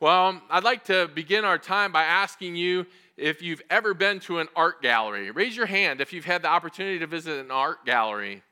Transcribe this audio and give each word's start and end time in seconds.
Well, 0.00 0.42
I'd 0.50 0.64
like 0.64 0.84
to 0.86 1.08
begin 1.14 1.44
our 1.44 1.56
time 1.56 1.92
by 1.92 2.02
asking 2.02 2.56
you 2.56 2.84
if 3.16 3.42
you've 3.42 3.62
ever 3.70 3.94
been 3.94 4.18
to 4.20 4.40
an 4.40 4.48
art 4.56 4.82
gallery. 4.82 5.30
Raise 5.30 5.56
your 5.56 5.66
hand 5.66 6.00
if 6.00 6.12
you've 6.12 6.24
had 6.24 6.42
the 6.42 6.48
opportunity 6.48 6.98
to 6.98 7.06
visit 7.06 7.38
an 7.38 7.52
art 7.52 7.86
gallery. 7.86 8.42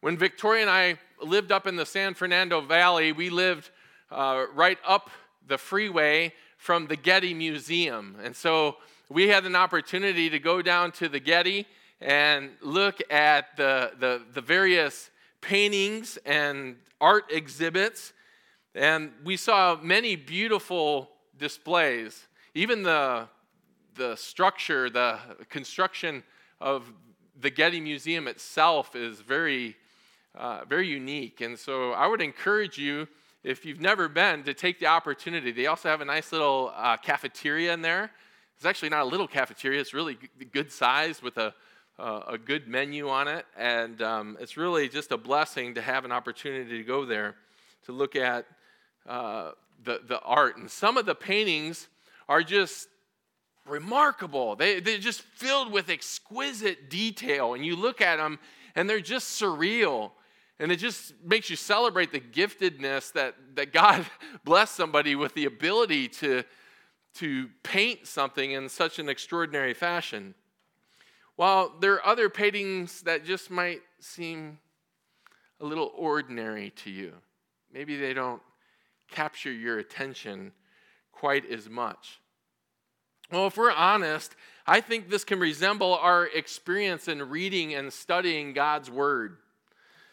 When 0.00 0.18
Victoria 0.18 0.62
and 0.62 0.70
I 0.70 0.98
lived 1.22 1.52
up 1.52 1.68
in 1.68 1.76
the 1.76 1.86
San 1.86 2.14
Fernando 2.14 2.60
Valley, 2.60 3.12
we 3.12 3.30
lived 3.30 3.70
uh, 4.10 4.46
right 4.52 4.78
up 4.84 5.10
the 5.46 5.58
freeway 5.58 6.32
from 6.58 6.88
the 6.88 6.96
Getty 6.96 7.32
Museum. 7.32 8.16
And 8.24 8.34
so 8.34 8.78
we 9.08 9.28
had 9.28 9.46
an 9.46 9.54
opportunity 9.54 10.28
to 10.28 10.40
go 10.40 10.60
down 10.60 10.90
to 10.92 11.08
the 11.08 11.20
Getty 11.20 11.66
and 12.00 12.50
look 12.62 13.00
at 13.12 13.56
the, 13.56 13.92
the, 14.00 14.22
the 14.34 14.40
various 14.40 15.10
paintings 15.40 16.18
and 16.26 16.76
art 17.00 17.26
exhibits. 17.30 18.12
And 18.76 19.10
we 19.24 19.38
saw 19.38 19.78
many 19.82 20.16
beautiful 20.16 21.08
displays. 21.38 22.26
Even 22.54 22.82
the, 22.82 23.26
the 23.94 24.16
structure, 24.16 24.90
the 24.90 25.18
construction 25.48 26.22
of 26.60 26.92
the 27.40 27.48
Getty 27.48 27.80
Museum 27.80 28.28
itself 28.28 28.94
is 28.94 29.22
very, 29.22 29.76
uh, 30.34 30.66
very 30.68 30.86
unique. 30.88 31.40
And 31.40 31.58
so 31.58 31.92
I 31.92 32.06
would 32.06 32.20
encourage 32.20 32.76
you, 32.76 33.08
if 33.42 33.64
you've 33.64 33.80
never 33.80 34.10
been, 34.10 34.42
to 34.42 34.52
take 34.52 34.78
the 34.78 34.88
opportunity. 34.88 35.52
They 35.52 35.68
also 35.68 35.88
have 35.88 36.02
a 36.02 36.04
nice 36.04 36.30
little 36.30 36.70
uh, 36.76 36.98
cafeteria 36.98 37.72
in 37.72 37.80
there. 37.80 38.10
It's 38.56 38.66
actually 38.66 38.90
not 38.90 39.04
a 39.04 39.06
little 39.06 39.26
cafeteria, 39.26 39.80
it's 39.80 39.94
really 39.94 40.18
good 40.52 40.70
size 40.70 41.22
with 41.22 41.38
a 41.38 41.54
uh, 41.98 42.20
a 42.26 42.36
good 42.36 42.68
menu 42.68 43.08
on 43.08 43.26
it, 43.26 43.46
and 43.56 44.02
um, 44.02 44.36
it's 44.38 44.58
really 44.58 44.86
just 44.86 45.12
a 45.12 45.16
blessing 45.16 45.74
to 45.74 45.80
have 45.80 46.04
an 46.04 46.12
opportunity 46.12 46.76
to 46.76 46.84
go 46.84 47.06
there 47.06 47.36
to 47.86 47.92
look 47.92 48.16
at 48.16 48.44
uh, 49.08 49.52
the, 49.84 50.00
the 50.06 50.20
art. 50.20 50.56
And 50.56 50.70
some 50.70 50.96
of 50.96 51.06
the 51.06 51.14
paintings 51.14 51.88
are 52.28 52.42
just 52.42 52.88
remarkable. 53.66 54.56
They, 54.56 54.80
they're 54.80 54.98
just 54.98 55.22
filled 55.22 55.72
with 55.72 55.88
exquisite 55.90 56.90
detail, 56.90 57.54
and 57.54 57.64
you 57.64 57.76
look 57.76 58.00
at 58.00 58.16
them 58.16 58.38
and 58.74 58.88
they're 58.88 59.00
just 59.00 59.40
surreal. 59.40 60.12
And 60.58 60.70
it 60.70 60.76
just 60.76 61.12
makes 61.24 61.50
you 61.50 61.56
celebrate 61.56 62.12
the 62.12 62.20
giftedness 62.20 63.12
that, 63.12 63.34
that 63.56 63.72
God 63.72 64.06
blessed 64.44 64.74
somebody 64.74 65.14
with 65.14 65.34
the 65.34 65.46
ability 65.46 66.08
to, 66.08 66.44
to 67.14 67.48
paint 67.62 68.06
something 68.06 68.52
in 68.52 68.68
such 68.68 68.98
an 68.98 69.08
extraordinary 69.08 69.74
fashion. 69.74 70.34
While 71.36 71.74
there 71.80 71.94
are 71.94 72.06
other 72.06 72.30
paintings 72.30 73.02
that 73.02 73.24
just 73.24 73.50
might 73.50 73.80
seem 74.00 74.58
a 75.60 75.64
little 75.64 75.92
ordinary 75.94 76.70
to 76.70 76.90
you, 76.90 77.12
maybe 77.72 77.96
they 77.96 78.14
don't 78.14 78.40
capture 79.10 79.52
your 79.52 79.78
attention 79.78 80.52
quite 81.12 81.50
as 81.50 81.68
much. 81.68 82.20
Well, 83.30 83.46
if 83.46 83.56
we're 83.56 83.72
honest, 83.72 84.36
I 84.66 84.80
think 84.80 85.08
this 85.08 85.24
can 85.24 85.40
resemble 85.40 85.94
our 85.94 86.26
experience 86.26 87.08
in 87.08 87.28
reading 87.28 87.74
and 87.74 87.92
studying 87.92 88.52
God's 88.52 88.90
Word. 88.90 89.38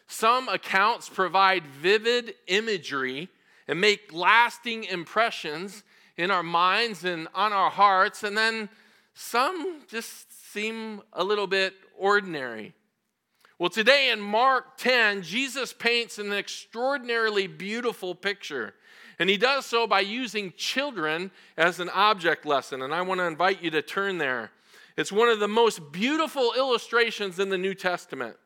Some 0.06 0.48
accounts 0.48 1.08
provide 1.08 1.66
vivid 1.66 2.34
imagery 2.46 3.28
and 3.68 3.80
make 3.80 4.12
lasting 4.12 4.84
impressions 4.84 5.82
in 6.16 6.30
our 6.30 6.42
minds 6.42 7.04
and 7.04 7.28
on 7.34 7.52
our 7.52 7.70
hearts, 7.70 8.22
and 8.22 8.36
then 8.36 8.68
some 9.14 9.82
just 9.88 10.52
seem 10.52 11.02
a 11.12 11.24
little 11.24 11.46
bit 11.46 11.74
ordinary. 11.98 12.74
Well, 13.58 13.70
today 13.70 14.10
in 14.10 14.20
Mark 14.20 14.76
10, 14.76 15.22
Jesus 15.22 15.72
paints 15.72 16.18
an 16.18 16.32
extraordinarily 16.32 17.46
beautiful 17.46 18.14
picture. 18.14 18.74
And 19.18 19.30
he 19.30 19.36
does 19.36 19.66
so 19.66 19.86
by 19.86 20.00
using 20.00 20.52
children 20.56 21.30
as 21.56 21.80
an 21.80 21.88
object 21.90 22.46
lesson. 22.46 22.82
And 22.82 22.92
I 22.92 23.02
want 23.02 23.20
to 23.20 23.26
invite 23.26 23.62
you 23.62 23.70
to 23.70 23.82
turn 23.82 24.18
there. 24.18 24.50
It's 24.96 25.12
one 25.12 25.28
of 25.28 25.40
the 25.40 25.48
most 25.48 25.92
beautiful 25.92 26.52
illustrations 26.56 27.38
in 27.38 27.48
the 27.48 27.58
New 27.58 27.74
Testament. 27.74 28.36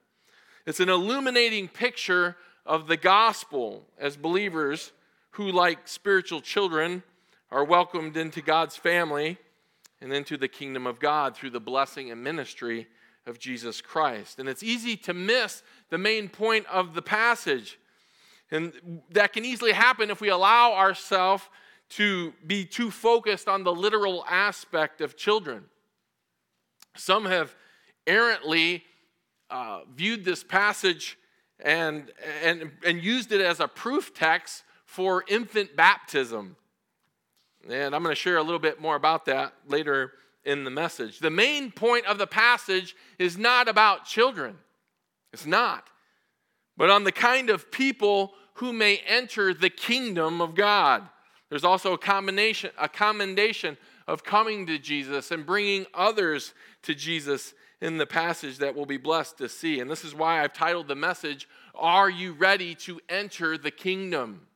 It's 0.66 0.80
an 0.80 0.88
illuminating 0.88 1.68
picture 1.68 2.36
of 2.66 2.86
the 2.86 2.96
gospel 2.96 3.86
as 3.98 4.16
believers 4.16 4.92
who, 5.32 5.50
like 5.50 5.88
spiritual 5.88 6.40
children, 6.40 7.02
are 7.50 7.64
welcomed 7.64 8.16
into 8.16 8.42
God's 8.42 8.76
family 8.76 9.38
and 10.00 10.12
into 10.12 10.36
the 10.36 10.48
kingdom 10.48 10.86
of 10.86 11.00
God 11.00 11.34
through 11.34 11.50
the 11.50 11.60
blessing 11.60 12.10
and 12.10 12.22
ministry 12.22 12.86
of 13.26 13.38
Jesus 13.38 13.80
Christ. 13.80 14.38
And 14.38 14.48
it's 14.48 14.62
easy 14.62 14.96
to 14.98 15.14
miss 15.14 15.62
the 15.90 15.98
main 15.98 16.28
point 16.28 16.66
of 16.66 16.94
the 16.94 17.02
passage. 17.02 17.78
And 18.50 19.02
that 19.10 19.32
can 19.32 19.44
easily 19.44 19.72
happen 19.72 20.10
if 20.10 20.20
we 20.20 20.28
allow 20.28 20.72
ourselves 20.72 21.44
to 21.90 22.32
be 22.46 22.64
too 22.64 22.90
focused 22.90 23.48
on 23.48 23.64
the 23.64 23.72
literal 23.72 24.24
aspect 24.28 25.00
of 25.00 25.16
children. 25.16 25.64
Some 26.96 27.26
have 27.26 27.54
errantly 28.06 28.84
uh, 29.50 29.80
viewed 29.94 30.24
this 30.24 30.42
passage 30.44 31.18
and, 31.60 32.10
and, 32.42 32.70
and 32.84 33.02
used 33.02 33.32
it 33.32 33.40
as 33.40 33.60
a 33.60 33.68
proof 33.68 34.14
text 34.14 34.64
for 34.84 35.24
infant 35.28 35.76
baptism. 35.76 36.56
And 37.68 37.94
I'm 37.94 38.02
going 38.02 38.14
to 38.14 38.20
share 38.20 38.38
a 38.38 38.42
little 38.42 38.58
bit 38.58 38.80
more 38.80 38.96
about 38.96 39.26
that 39.26 39.52
later 39.66 40.12
in 40.44 40.64
the 40.64 40.70
message. 40.70 41.18
The 41.18 41.30
main 41.30 41.70
point 41.70 42.06
of 42.06 42.18
the 42.18 42.26
passage 42.26 42.96
is 43.18 43.36
not 43.36 43.68
about 43.68 44.04
children, 44.04 44.56
it's 45.32 45.46
not, 45.46 45.88
but 46.76 46.90
on 46.90 47.04
the 47.04 47.12
kind 47.12 47.50
of 47.50 47.70
people 47.70 48.32
who 48.58 48.72
may 48.72 48.98
enter 49.06 49.54
the 49.54 49.70
kingdom 49.70 50.40
of 50.40 50.54
God. 50.54 51.08
There's 51.48 51.64
also 51.64 51.92
a 51.92 51.98
combination, 51.98 52.70
a 52.78 52.88
commendation 52.88 53.76
of 54.06 54.24
coming 54.24 54.66
to 54.66 54.78
Jesus 54.78 55.30
and 55.30 55.46
bringing 55.46 55.86
others 55.94 56.54
to 56.82 56.94
Jesus 56.94 57.54
in 57.80 57.98
the 57.98 58.06
passage 58.06 58.58
that 58.58 58.74
we'll 58.74 58.84
be 58.84 58.96
blessed 58.96 59.38
to 59.38 59.48
see. 59.48 59.78
And 59.78 59.88
this 59.88 60.04
is 60.04 60.14
why 60.14 60.42
I've 60.42 60.52
titled 60.52 60.88
the 60.88 60.96
message, 60.96 61.48
Are 61.74 62.10
You 62.10 62.32
Ready 62.32 62.74
to 62.76 63.00
Enter 63.08 63.56
the 63.56 63.70
Kingdom? 63.70 64.48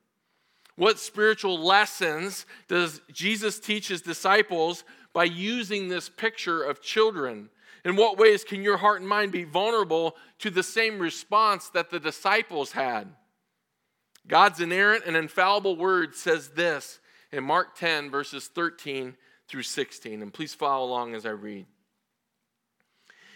What 0.74 0.98
spiritual 0.98 1.62
lessons 1.62 2.44
does 2.66 3.00
Jesus 3.12 3.60
teach 3.60 3.88
his 3.88 4.02
disciples 4.02 4.82
by 5.12 5.24
using 5.24 5.88
this 5.88 6.08
picture 6.08 6.62
of 6.62 6.82
children? 6.82 7.50
In 7.84 7.94
what 7.94 8.19
ways 8.19 8.42
can 8.42 8.62
your 8.62 8.78
heart 8.78 9.00
and 9.00 9.08
mind 9.08 9.30
be 9.30 9.44
vulnerable 9.44 10.16
to 10.40 10.50
the 10.50 10.62
same 10.62 10.98
response 10.98 11.69
that 11.69 11.90
the 11.90 12.00
disciples 12.00 12.72
had? 12.72 13.08
God's 14.27 14.60
inerrant 14.60 15.05
and 15.06 15.16
infallible 15.16 15.77
word 15.77 16.15
says 16.15 16.50
this 16.50 17.00
in 17.33 17.44
Mark 17.44 17.77
10, 17.77 18.10
verses 18.10 18.49
13 18.49 19.16
through 19.49 19.62
16. 19.62 20.22
And 20.22 20.33
please 20.33 20.55
follow 20.55 20.87
along 20.87 21.15
as 21.15 21.27
I 21.27 21.31
read. 21.31 21.66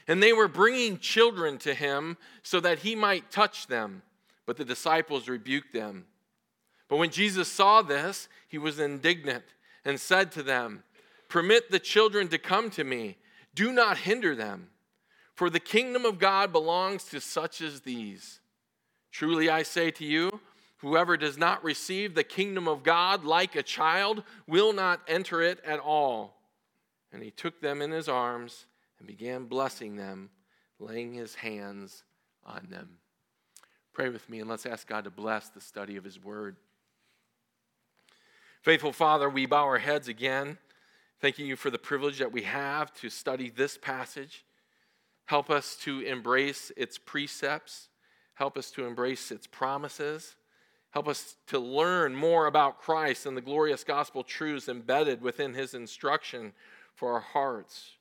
And 0.09 0.23
they 0.23 0.33
were 0.33 0.49
bringing 0.49 0.99
children 0.99 1.59
to 1.59 1.75
him 1.75 2.17
so 2.43 2.61
that 2.61 2.81
he 2.81 2.95
might 2.95 3.31
touch 3.31 3.67
them, 3.67 4.03
but 4.47 4.57
the 4.57 4.65
disciples 4.65 5.29
rebuked 5.29 5.73
them. 5.73 6.07
But 6.89 6.99
when 6.99 7.11
Jesus 7.11 7.51
saw 7.51 7.83
this, 7.83 8.29
he 8.47 8.59
was 8.59 8.79
indignant 8.79 9.45
and 9.85 9.99
said 9.99 10.31
to 10.33 10.43
them, 10.43 10.85
Permit 11.29 11.71
the 11.71 11.81
children 11.81 12.29
to 12.29 12.39
come 12.39 12.71
to 12.71 12.85
me, 12.85 13.17
do 13.55 13.73
not 13.73 13.99
hinder 13.99 14.37
them, 14.37 14.69
for 15.35 15.51
the 15.51 15.59
kingdom 15.59 16.05
of 16.05 16.21
God 16.21 16.53
belongs 16.53 17.05
to 17.05 17.21
such 17.21 17.61
as 17.61 17.81
these. 17.81 18.39
Truly 19.11 19.51
I 19.51 19.65
say 19.65 19.91
to 19.93 20.05
you, 20.05 20.41
whoever 20.79 21.17
does 21.17 21.39
not 21.39 21.65
receive 21.65 22.15
the 22.15 22.25
kingdom 22.25 22.69
of 22.69 22.83
God 22.83 23.25
like 23.25 23.57
a 23.57 23.63
child 23.63 24.23
will 24.47 24.73
not 24.73 25.01
enter 25.09 25.43
it 25.43 25.59
at 25.65 25.81
all. 25.81 26.37
And 27.13 27.23
he 27.23 27.31
took 27.31 27.61
them 27.61 27.81
in 27.81 27.91
his 27.91 28.09
arms 28.09 28.67
and 28.99 29.07
began 29.07 29.45
blessing 29.45 29.97
them, 29.97 30.31
laying 30.79 31.15
his 31.15 31.37
hands 31.37 32.05
on 32.45 32.67
them. 32.71 32.99
Pray 33.93 34.09
with 34.11 34.29
me 34.29 34.41
and 34.41 34.51
let's 34.51 34.67
ask 34.67 34.87
God 34.87 35.05
to 35.05 35.11
bless 35.11 35.49
the 35.49 35.61
study 35.61 35.97
of 35.97 36.05
his 36.05 36.23
word. 36.23 36.57
Faithful 38.61 38.93
Father, 38.93 39.31
we 39.31 39.47
bow 39.47 39.65
our 39.65 39.79
heads 39.79 40.09
again, 40.09 40.59
thanking 41.21 41.47
you 41.47 41.57
for 41.57 41.71
the 41.71 41.79
privilege 41.79 42.19
that 42.19 42.33
we 42.33 42.43
have 42.43 42.93
to 42.95 43.09
study 43.09 43.49
this 43.49 43.79
passage. 43.79 44.45
Help 45.27 45.51
us 45.51 45.77
to 45.77 46.01
embrace 46.01 46.71
its 46.77 46.99
precepts, 46.99 47.89
help 48.35 48.59
us 48.59 48.71
to 48.73 48.85
embrace 48.85 49.31
its 49.31 49.47
promises. 49.47 50.37
Help 50.91 51.09
us 51.09 51.37
to 51.49 51.59
learn 51.59 52.15
more 52.15 52.47
about 52.47 52.81
Christ 52.81 53.27
and 53.27 53.37
the 53.37 53.43
glorious 53.43 53.85
gospel 53.85 54.23
truths 54.23 54.69
embedded 54.69 55.21
within 55.21 55.55
his 55.55 55.75
instruction 55.75 56.53
for 56.95 57.13
our 57.13 57.21
hearts. 57.21 57.97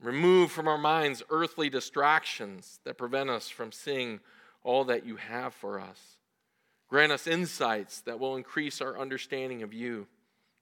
Remove 0.00 0.50
from 0.50 0.66
our 0.66 0.78
minds 0.78 1.22
earthly 1.28 1.68
distractions 1.68 2.80
that 2.84 2.96
prevent 2.96 3.28
us 3.28 3.48
from 3.48 3.70
seeing 3.70 4.20
all 4.62 4.84
that 4.84 5.04
you 5.04 5.16
have 5.16 5.52
for 5.52 5.78
us. 5.78 6.16
Grant 6.88 7.12
us 7.12 7.26
insights 7.26 8.00
that 8.02 8.18
will 8.18 8.36
increase 8.36 8.80
our 8.80 8.98
understanding 8.98 9.62
of 9.62 9.74
you. 9.74 10.06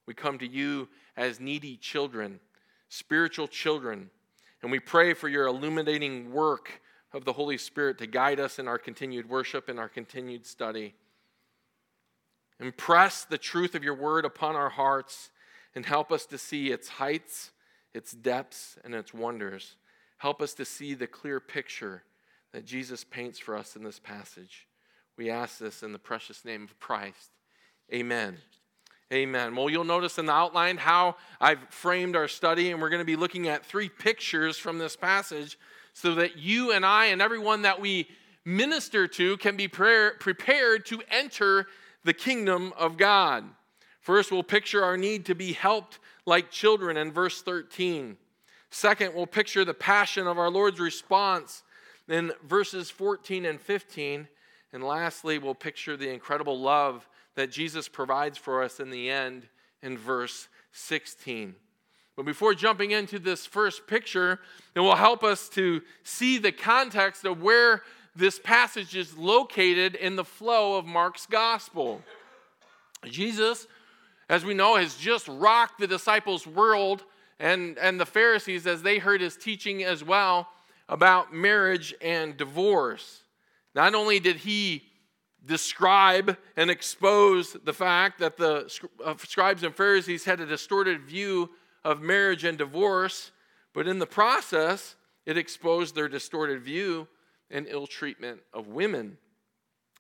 We 0.07 0.15
come 0.15 0.39
to 0.39 0.47
you 0.47 0.89
as 1.17 1.39
needy 1.41 1.77
children, 1.77 2.41
spiritual 2.89 3.49
children, 3.49 4.11
and 4.63 4.73
we 4.73 4.81
pray 4.81 5.15
for 5.15 5.29
your 5.29 5.47
illuminating 5.47 6.33
work 6.33 6.81
of 7.13 7.25
the 7.25 7.33
Holy 7.33 7.59
Spirit 7.59 7.99
to 7.99 8.07
guide 8.07 8.41
us 8.41 8.59
in 8.59 8.67
our 8.67 8.79
continued 8.79 9.29
worship 9.29 9.69
and 9.69 9.79
our 9.79 9.89
continued 9.89 10.47
study. 10.47 10.95
Impress 12.61 13.25
the 13.25 13.39
truth 13.39 13.75
of 13.75 13.85
your 13.85 13.95
word 13.95 14.25
upon 14.25 14.57
our 14.57 14.71
hearts 14.71 15.31
and 15.75 15.87
help 15.87 16.11
us 16.11 16.27
to 16.27 16.39
see 16.39 16.71
its 16.71 16.89
heights, 16.89 17.53
its 17.95 18.13
depths, 18.13 18.77
and 18.85 18.95
its 18.95 19.15
wonders. 19.15 19.77
Help 20.19 20.43
us 20.43 20.55
to 20.55 20.65
see 20.65 20.95
the 20.95 21.07
clear 21.07 21.39
picture 21.39 22.03
that 22.53 22.65
Jesus 22.65 23.05
paints 23.05 23.39
for 23.39 23.57
us 23.57 23.77
in 23.77 23.85
this 23.85 24.01
passage. 24.01 24.67
We 25.17 25.31
ask 25.31 25.59
this 25.59 25.83
in 25.83 25.93
the 25.93 25.99
precious 25.99 26.45
name 26.45 26.65
of 26.65 26.79
Christ. 26.81 27.31
Amen. 27.93 28.39
Amen. 29.13 29.57
Well, 29.57 29.71
you'll 29.71 29.85
notice 29.85 30.19
in 30.19 30.27
the 30.27 30.33
outline 30.33 30.77
how 30.77 31.17
I've 31.41 31.61
framed 31.71 32.15
our 32.15 32.29
study, 32.29 32.71
and 32.71 32.81
we're 32.81 32.91
going 32.91 33.01
to 33.01 33.07
be 33.07 33.17
looking 33.17 33.49
at 33.49 33.65
three 33.65 33.89
pictures 33.89 34.59
from 34.59 34.79
this 34.79 34.97
passage 34.97 35.59
so 35.95 36.15
that 36.17 36.37
you 36.37 36.73
and 36.73 36.85
I 36.85 37.07
and 37.07 37.23
everyone 37.23 37.63
that 37.63 37.81
we 37.81 38.09
minister 38.45 39.07
to 39.09 39.37
can 39.39 39.57
be 39.57 39.67
prepared 39.67 40.87
to 40.87 41.03
enter 41.11 41.67
the 42.09 42.15
kingdom 42.15 42.73
of 42.79 42.97
God. 42.97 43.45
First, 44.01 44.33
we'll 44.33 44.43
picture 44.43 44.83
our 44.83 44.97
need 44.97 45.27
to 45.27 45.35
be 45.35 45.53
helped 45.53 45.99
like 46.25 46.51
children 46.51 46.97
in 46.97 47.13
verse 47.13 47.43
13. 47.43 48.17
Second, 48.71 49.15
we'll 49.15 49.27
picture 49.27 49.63
the 49.63 49.75
passion 49.75 50.27
of 50.27 50.39
our 50.39 50.49
Lord's 50.49 50.81
response 50.81 51.65
in 52.09 52.33
verses 52.43 52.89
14 52.89 53.45
and 53.45 53.61
15. 53.61 54.27
And 54.73 54.83
lastly, 54.83 55.37
we'll 55.37 55.55
picture 55.55 55.99
the 55.99 56.09
incredible 56.09 56.59
love 56.59 57.07
that 57.35 57.51
Jesus 57.51 57.89
provides 57.89 58.39
for 58.39 58.63
us 58.63 58.81
in 58.81 58.89
the 58.89 59.11
end 59.11 59.47
in 59.83 59.99
verse 59.99 60.49
16. 60.73 61.57
But 62.17 62.25
before 62.25 62.55
jumping 62.55 62.93
into 62.93 63.19
this 63.19 63.45
first 63.45 63.87
picture, 63.87 64.41
it 64.75 64.81
will 64.81 64.97
help 64.97 65.23
us 65.23 65.51
to 65.51 65.83
see 66.05 66.39
the 66.39 66.53
context 66.53 67.27
of 67.27 67.43
where 67.43 67.83
this 68.19 68.41
passage 68.41 68.97
is 68.97 69.17
located 69.17 69.95
in 69.95 70.17
the 70.17 70.25
flow 70.25 70.77
of 70.77 70.85
Mark's 70.85 71.25
gospel. 71.25 72.03
Jesus, 73.05 73.69
as 74.29 74.45
we 74.45 74.55
know, 74.55 74.75
has 74.75 74.97
just 74.97 75.29
rocked 75.29 75.79
the 75.79 75.87
disciples' 75.87 76.45
world 76.45 77.05
and, 77.39 77.79
and 77.79 78.01
the 78.01 78.05
Pharisees 78.05 78.67
as 78.67 78.83
they 78.83 78.99
heard 78.99 79.21
his 79.21 79.37
teaching 79.37 79.85
as 79.85 80.03
well 80.03 80.49
about 80.89 81.33
marriage 81.33 81.95
and 82.03 82.37
divorce. 82.37 83.23
Not 83.77 83.95
only 83.95 84.19
did 84.19 84.37
he 84.37 84.83
describe 85.47 86.37
and 86.57 86.71
expose 86.71 87.53
the 87.53 87.73
fact 87.73 88.19
that 88.19 88.37
the 88.37 88.69
uh, 89.05 89.15
scribes 89.19 89.63
and 89.63 89.73
Pharisees 89.73 90.25
had 90.25 90.41
a 90.41 90.47
distorted 90.47 91.03
view 91.03 91.51
of 91.85 92.03
marriage 92.03 92.43
and 92.43 92.59
divorce, 92.59 93.31
but 93.73 93.87
in 93.87 94.01
the 94.01 94.07
process, 94.07 94.97
it 95.25 95.39
exposed 95.39 95.95
their 95.95 96.09
distorted 96.09 96.63
view 96.63 97.07
and 97.51 97.67
ill 97.69 97.87
treatment 97.87 98.41
of 98.53 98.69
women. 98.69 99.19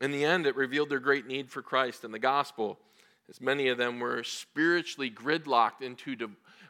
In 0.00 0.10
the 0.10 0.24
end, 0.24 0.46
it 0.46 0.56
revealed 0.56 0.90
their 0.90 1.00
great 1.00 1.26
need 1.26 1.50
for 1.50 1.62
Christ 1.62 2.04
and 2.04 2.12
the 2.12 2.18
gospel, 2.18 2.78
as 3.28 3.40
many 3.40 3.68
of 3.68 3.76
them 3.76 4.00
were 4.00 4.22
spiritually 4.22 5.10
gridlocked 5.10 5.82
into, 5.82 6.16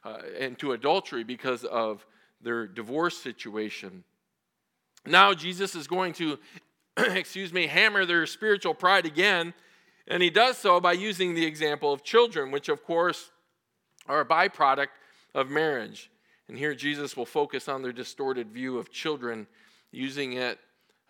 uh, 0.04 0.18
into 0.38 0.72
adultery 0.72 1.22
because 1.22 1.64
of 1.64 2.04
their 2.40 2.66
divorce 2.66 3.16
situation. 3.16 4.02
Now, 5.06 5.34
Jesus 5.34 5.74
is 5.74 5.86
going 5.86 6.14
to, 6.14 6.38
excuse 6.96 7.52
me, 7.52 7.66
hammer 7.66 8.04
their 8.04 8.26
spiritual 8.26 8.74
pride 8.74 9.06
again, 9.06 9.54
and 10.08 10.22
he 10.22 10.30
does 10.30 10.58
so 10.58 10.80
by 10.80 10.92
using 10.92 11.34
the 11.34 11.44
example 11.44 11.92
of 11.92 12.02
children, 12.02 12.50
which, 12.50 12.68
of 12.68 12.82
course, 12.82 13.30
are 14.08 14.20
a 14.20 14.26
byproduct 14.26 14.88
of 15.34 15.50
marriage. 15.50 16.10
And 16.48 16.56
here 16.56 16.74
Jesus 16.74 17.16
will 17.16 17.26
focus 17.26 17.68
on 17.68 17.82
their 17.82 17.92
distorted 17.92 18.50
view 18.50 18.78
of 18.78 18.90
children, 18.90 19.46
using 19.92 20.32
it 20.32 20.58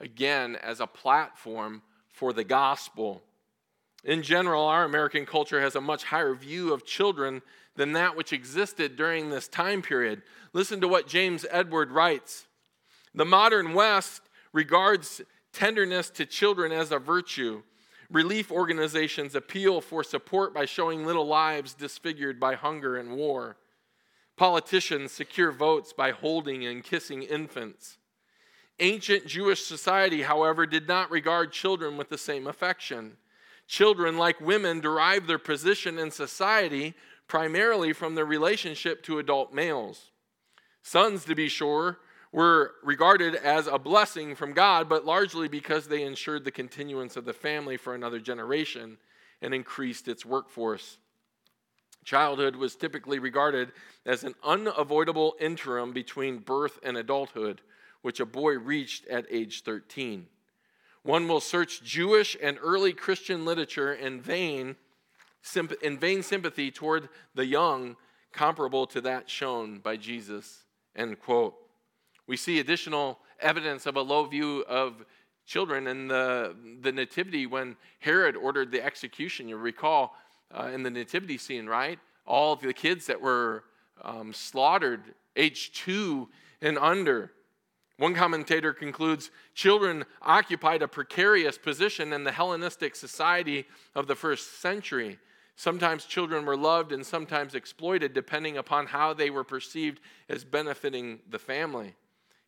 again 0.00 0.56
as 0.56 0.80
a 0.80 0.86
platform 0.86 1.82
for 2.12 2.32
the 2.32 2.44
gospel. 2.44 3.22
In 4.04 4.22
general, 4.22 4.64
our 4.64 4.84
American 4.84 5.26
culture 5.26 5.60
has 5.60 5.74
a 5.74 5.80
much 5.80 6.04
higher 6.04 6.34
view 6.34 6.72
of 6.72 6.86
children 6.86 7.42
than 7.76 7.92
that 7.92 8.16
which 8.16 8.32
existed 8.32 8.96
during 8.96 9.30
this 9.30 9.48
time 9.48 9.82
period. 9.82 10.22
Listen 10.52 10.80
to 10.80 10.88
what 10.88 11.08
James 11.08 11.46
Edwards 11.50 11.92
writes 11.92 12.46
The 13.14 13.24
modern 13.24 13.74
West 13.74 14.22
regards 14.52 15.20
tenderness 15.52 16.10
to 16.10 16.26
children 16.26 16.72
as 16.72 16.92
a 16.92 16.98
virtue. 16.98 17.62
Relief 18.10 18.50
organizations 18.50 19.34
appeal 19.34 19.80
for 19.80 20.02
support 20.02 20.54
by 20.54 20.64
showing 20.64 21.04
little 21.04 21.26
lives 21.26 21.74
disfigured 21.74 22.40
by 22.40 22.54
hunger 22.54 22.96
and 22.96 23.16
war. 23.16 23.56
Politicians 24.36 25.12
secure 25.12 25.52
votes 25.52 25.92
by 25.92 26.12
holding 26.12 26.64
and 26.64 26.84
kissing 26.84 27.22
infants. 27.22 27.97
Ancient 28.80 29.26
Jewish 29.26 29.64
society, 29.64 30.22
however, 30.22 30.64
did 30.66 30.86
not 30.86 31.10
regard 31.10 31.52
children 31.52 31.96
with 31.96 32.08
the 32.08 32.18
same 32.18 32.46
affection. 32.46 33.16
Children, 33.66 34.16
like 34.16 34.40
women, 34.40 34.80
derive 34.80 35.26
their 35.26 35.38
position 35.38 35.98
in 35.98 36.10
society 36.10 36.94
primarily 37.26 37.92
from 37.92 38.14
their 38.14 38.24
relationship 38.24 39.02
to 39.02 39.18
adult 39.18 39.52
males. 39.52 40.10
Sons, 40.82 41.24
to 41.24 41.34
be 41.34 41.48
sure, 41.48 41.98
were 42.32 42.74
regarded 42.82 43.34
as 43.34 43.66
a 43.66 43.78
blessing 43.78 44.34
from 44.34 44.52
God, 44.52 44.88
but 44.88 45.04
largely 45.04 45.48
because 45.48 45.88
they 45.88 46.02
ensured 46.02 46.44
the 46.44 46.50
continuance 46.50 47.16
of 47.16 47.24
the 47.24 47.32
family 47.32 47.76
for 47.76 47.94
another 47.94 48.20
generation 48.20 48.96
and 49.42 49.52
increased 49.52 50.08
its 50.08 50.24
workforce. 50.24 50.98
Childhood 52.04 52.56
was 52.56 52.76
typically 52.76 53.18
regarded 53.18 53.72
as 54.06 54.24
an 54.24 54.34
unavoidable 54.44 55.34
interim 55.40 55.92
between 55.92 56.38
birth 56.38 56.78
and 56.82 56.96
adulthood 56.96 57.60
which 58.02 58.20
a 58.20 58.26
boy 58.26 58.54
reached 58.58 59.06
at 59.08 59.26
age 59.30 59.62
13. 59.62 60.26
One 61.02 61.28
will 61.28 61.40
search 61.40 61.82
Jewish 61.82 62.36
and 62.42 62.58
early 62.60 62.92
Christian 62.92 63.44
literature 63.44 63.92
in 63.92 64.20
vain, 64.20 64.76
in 65.82 65.98
vain 65.98 66.22
sympathy 66.22 66.70
toward 66.70 67.08
the 67.34 67.46
young, 67.46 67.96
comparable 68.32 68.86
to 68.88 69.00
that 69.02 69.30
shown 69.30 69.78
by 69.78 69.96
Jesus. 69.96 70.64
End 70.94 71.18
quote. 71.20 71.54
We 72.26 72.36
see 72.36 72.60
additional 72.60 73.18
evidence 73.40 73.86
of 73.86 73.96
a 73.96 74.02
low 74.02 74.24
view 74.24 74.64
of 74.68 75.04
children 75.46 75.86
in 75.86 76.08
the, 76.08 76.54
the 76.82 76.92
nativity 76.92 77.46
when 77.46 77.76
Herod 78.00 78.36
ordered 78.36 78.70
the 78.70 78.84
execution. 78.84 79.48
You 79.48 79.56
recall 79.56 80.14
uh, 80.52 80.70
in 80.74 80.82
the 80.82 80.90
nativity 80.90 81.38
scene, 81.38 81.66
right? 81.66 81.98
All 82.26 82.52
of 82.52 82.60
the 82.60 82.74
kids 82.74 83.06
that 83.06 83.20
were 83.20 83.64
um, 84.02 84.32
slaughtered, 84.32 85.14
age 85.36 85.72
two 85.72 86.28
and 86.60 86.76
under. 86.78 87.32
One 87.98 88.14
commentator 88.14 88.72
concludes 88.72 89.30
children 89.54 90.04
occupied 90.22 90.82
a 90.82 90.88
precarious 90.88 91.58
position 91.58 92.12
in 92.12 92.22
the 92.22 92.32
Hellenistic 92.32 92.94
society 92.94 93.66
of 93.94 94.06
the 94.06 94.14
first 94.14 94.60
century. 94.60 95.18
Sometimes 95.56 96.04
children 96.04 96.46
were 96.46 96.56
loved 96.56 96.92
and 96.92 97.04
sometimes 97.04 97.56
exploited, 97.56 98.14
depending 98.14 98.56
upon 98.56 98.86
how 98.86 99.12
they 99.12 99.30
were 99.30 99.42
perceived 99.42 100.00
as 100.28 100.44
benefiting 100.44 101.18
the 101.28 101.40
family. 101.40 101.96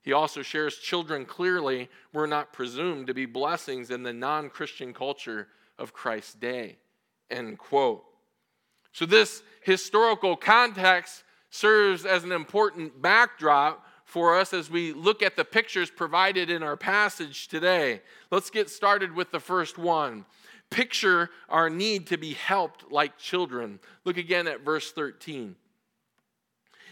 He 0.02 0.12
also 0.12 0.42
shares 0.42 0.78
children 0.78 1.26
clearly 1.26 1.88
were 2.12 2.28
not 2.28 2.52
presumed 2.52 3.08
to 3.08 3.14
be 3.14 3.26
blessings 3.26 3.90
in 3.90 4.04
the 4.04 4.12
non 4.12 4.50
Christian 4.50 4.94
culture 4.94 5.48
of 5.80 5.92
Christ's 5.92 6.34
day. 6.34 6.78
End 7.28 7.58
quote. 7.58 8.04
So, 8.92 9.04
this 9.04 9.42
historical 9.62 10.36
context 10.36 11.24
serves 11.50 12.06
as 12.06 12.22
an 12.22 12.30
important 12.30 13.02
backdrop 13.02 13.84
for 14.10 14.36
us 14.36 14.52
as 14.52 14.68
we 14.68 14.92
look 14.92 15.22
at 15.22 15.36
the 15.36 15.44
pictures 15.44 15.90
provided 15.90 16.50
in 16.50 16.62
our 16.62 16.76
passage 16.76 17.48
today. 17.48 18.02
Let's 18.30 18.50
get 18.50 18.68
started 18.68 19.14
with 19.14 19.30
the 19.30 19.40
first 19.40 19.78
one. 19.78 20.26
Picture 20.68 21.30
our 21.48 21.70
need 21.70 22.08
to 22.08 22.18
be 22.18 22.34
helped 22.34 22.90
like 22.92 23.16
children. 23.16 23.78
Look 24.04 24.16
again 24.16 24.46
at 24.46 24.64
verse 24.64 24.92
13. 24.92 25.56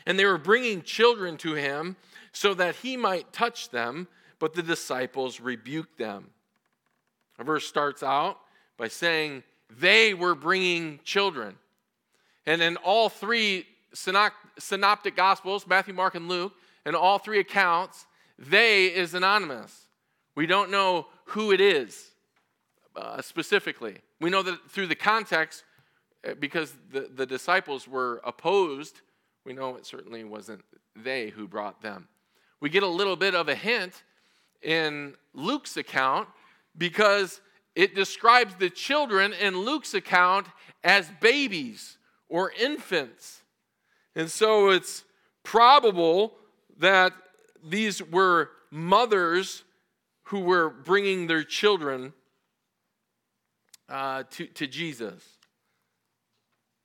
And 0.06 0.18
they 0.18 0.24
were 0.24 0.38
bringing 0.38 0.82
children 0.82 1.36
to 1.38 1.54
him 1.54 1.96
so 2.32 2.54
that 2.54 2.76
he 2.76 2.96
might 2.96 3.32
touch 3.32 3.70
them, 3.70 4.08
but 4.38 4.54
the 4.54 4.62
disciples 4.62 5.40
rebuked 5.40 5.98
them. 5.98 6.30
The 7.36 7.44
verse 7.44 7.66
starts 7.66 8.02
out 8.02 8.38
by 8.76 8.88
saying 8.88 9.42
they 9.78 10.14
were 10.14 10.34
bringing 10.34 11.00
children. 11.04 11.56
And 12.46 12.62
in 12.62 12.76
all 12.78 13.08
three 13.08 13.66
synoptic 13.92 15.16
gospels, 15.16 15.66
Matthew, 15.66 15.94
Mark, 15.94 16.14
and 16.14 16.28
Luke, 16.28 16.52
in 16.88 16.94
all 16.94 17.18
three 17.18 17.38
accounts, 17.38 18.06
they 18.38 18.86
is 18.86 19.12
anonymous. 19.12 19.88
We 20.34 20.46
don't 20.46 20.70
know 20.70 21.08
who 21.26 21.52
it 21.52 21.60
is 21.60 22.12
uh, 22.96 23.20
specifically. 23.20 23.98
We 24.20 24.30
know 24.30 24.42
that 24.42 24.70
through 24.70 24.86
the 24.86 24.94
context, 24.94 25.64
uh, 26.26 26.32
because 26.40 26.74
the, 26.90 27.10
the 27.14 27.26
disciples 27.26 27.86
were 27.86 28.22
opposed, 28.24 29.02
we 29.44 29.52
know 29.52 29.76
it 29.76 29.84
certainly 29.84 30.24
wasn't 30.24 30.64
they 30.96 31.28
who 31.28 31.46
brought 31.46 31.82
them. 31.82 32.08
We 32.60 32.70
get 32.70 32.82
a 32.82 32.88
little 32.88 33.16
bit 33.16 33.34
of 33.34 33.48
a 33.48 33.54
hint 33.54 34.02
in 34.62 35.14
Luke's 35.34 35.76
account 35.76 36.28
because 36.76 37.42
it 37.74 37.94
describes 37.94 38.54
the 38.54 38.70
children 38.70 39.34
in 39.34 39.58
Luke's 39.58 39.92
account 39.92 40.46
as 40.82 41.10
babies 41.20 41.98
or 42.30 42.50
infants. 42.58 43.42
And 44.16 44.30
so 44.30 44.70
it's 44.70 45.04
probable 45.44 46.32
that 46.78 47.12
these 47.64 48.02
were 48.02 48.50
mothers 48.70 49.64
who 50.24 50.40
were 50.40 50.68
bringing 50.68 51.26
their 51.26 51.42
children 51.42 52.12
uh, 53.88 54.24
to, 54.30 54.46
to 54.46 54.66
Jesus. 54.66 55.24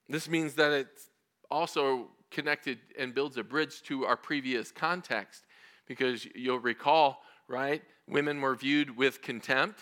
This 0.08 0.30
means 0.30 0.56
that 0.56 0.72
it's 0.72 1.10
also 1.52 2.08
connected 2.32 2.80
and 2.98 3.14
builds 3.14 3.38
a 3.38 3.44
bridge 3.44 3.82
to 3.84 4.06
our 4.06 4.18
previous 4.18 4.72
context 4.72 5.46
because 5.88 6.26
you'll 6.36 6.60
recall, 6.60 7.22
right? 7.48 7.82
Women 8.08 8.42
were 8.42 8.56
viewed 8.56 8.96
with 8.96 9.22
contempt, 9.22 9.82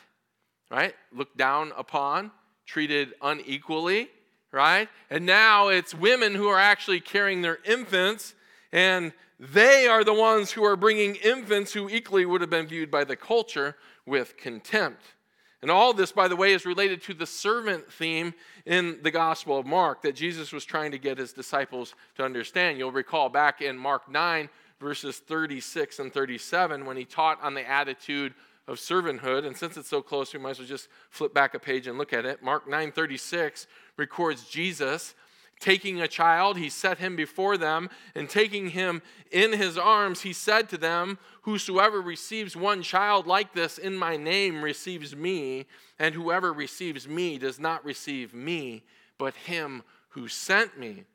right? 0.69 0.93
Looked 1.13 1.37
down 1.37 1.71
upon, 1.77 2.31
treated 2.65 3.13
unequally, 3.21 4.09
right? 4.51 4.89
And 5.09 5.25
now 5.25 5.69
it's 5.69 5.93
women 5.93 6.35
who 6.35 6.47
are 6.47 6.59
actually 6.59 6.99
carrying 6.99 7.41
their 7.41 7.59
infants, 7.65 8.33
and 8.71 9.13
they 9.39 9.87
are 9.87 10.03
the 10.03 10.13
ones 10.13 10.51
who 10.51 10.63
are 10.63 10.75
bringing 10.75 11.15
infants 11.15 11.73
who 11.73 11.89
equally 11.89 12.25
would 12.25 12.41
have 12.41 12.49
been 12.49 12.67
viewed 12.67 12.91
by 12.91 13.03
the 13.03 13.15
culture 13.15 13.75
with 14.05 14.37
contempt. 14.37 15.01
And 15.61 15.69
all 15.69 15.93
this, 15.93 16.11
by 16.11 16.27
the 16.27 16.35
way, 16.35 16.53
is 16.53 16.65
related 16.65 17.03
to 17.03 17.13
the 17.13 17.25
servant 17.25 17.91
theme 17.91 18.33
in 18.65 18.99
the 19.03 19.11
Gospel 19.11 19.59
of 19.59 19.65
Mark 19.65 20.01
that 20.01 20.15
Jesus 20.15 20.51
was 20.51 20.65
trying 20.65 20.91
to 20.91 20.97
get 20.97 21.17
his 21.17 21.33
disciples 21.33 21.93
to 22.15 22.23
understand. 22.23 22.77
You'll 22.77 22.91
recall 22.91 23.29
back 23.29 23.61
in 23.61 23.77
Mark 23.77 24.09
9, 24.09 24.49
verses 24.79 25.19
36 25.19 25.99
and 25.99 26.11
37, 26.11 26.85
when 26.85 26.97
he 26.97 27.05
taught 27.05 27.41
on 27.43 27.53
the 27.53 27.67
attitude 27.67 28.33
of 28.67 28.77
servanthood. 28.77 29.45
And 29.45 29.55
since 29.55 29.77
it's 29.77 29.89
so 29.89 30.01
close, 30.01 30.33
we 30.33 30.39
might 30.39 30.51
as 30.51 30.59
well 30.59 30.67
just 30.67 30.87
flip 31.11 31.33
back 31.33 31.53
a 31.53 31.59
page 31.59 31.85
and 31.85 31.97
look 31.97 32.13
at 32.13 32.25
it. 32.25 32.41
Mark 32.41 32.67
9 32.67 32.91
36 32.91 33.67
records 33.97 34.45
Jesus 34.45 35.13
taking 35.61 36.01
a 36.01 36.07
child, 36.07 36.57
he 36.57 36.69
set 36.69 36.97
him 36.97 37.15
before 37.15 37.55
them, 37.55 37.89
and 38.15 38.29
taking 38.29 38.71
him 38.71 39.01
in 39.31 39.53
his 39.53 39.77
arms, 39.77 40.21
he 40.21 40.33
said 40.33 40.67
to 40.69 40.77
them, 40.77 41.17
Whosoever 41.43 42.01
receives 42.01 42.55
one 42.55 42.81
child 42.81 43.27
like 43.27 43.53
this 43.53 43.77
in 43.77 43.95
my 43.95 44.17
name 44.17 44.61
receives 44.61 45.15
me, 45.15 45.67
and 45.97 46.13
whoever 46.13 46.51
receives 46.51 47.07
me 47.07 47.37
does 47.37 47.59
not 47.59 47.85
receive 47.85 48.33
me, 48.33 48.83
but 49.17 49.33
him 49.35 49.83
who 50.09 50.27
sent 50.27 50.77
me. 50.77 51.05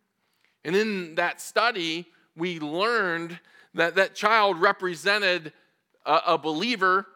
And 0.65 0.75
in 0.75 1.17
that 1.17 1.41
study, 1.41 2.07
we 2.35 2.59
learned 2.61 3.38
that 3.75 3.97
that 3.97 4.15
child 4.15 4.61
represented 4.61 5.53
a, 6.07 6.21
a 6.29 6.38
believer 6.38 7.07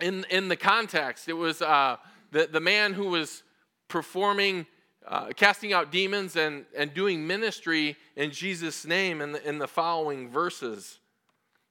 in, 0.00 0.24
in 0.30 0.48
the 0.48 0.56
context. 0.56 1.28
It 1.28 1.34
was 1.34 1.60
uh, 1.60 1.96
the, 2.30 2.48
the 2.50 2.60
man 2.60 2.92
who 2.92 3.06
was 3.06 3.42
performing, 3.88 4.66
uh, 5.10 5.26
casting 5.34 5.72
out 5.72 5.90
demons 5.90 6.36
and, 6.36 6.64
and 6.74 6.94
doing 6.94 7.26
ministry 7.26 7.96
in 8.14 8.30
Jesus' 8.30 8.86
name 8.86 9.20
in 9.20 9.32
the, 9.32 9.46
in 9.46 9.58
the 9.58 9.66
following 9.66 10.30
verses. 10.30 11.00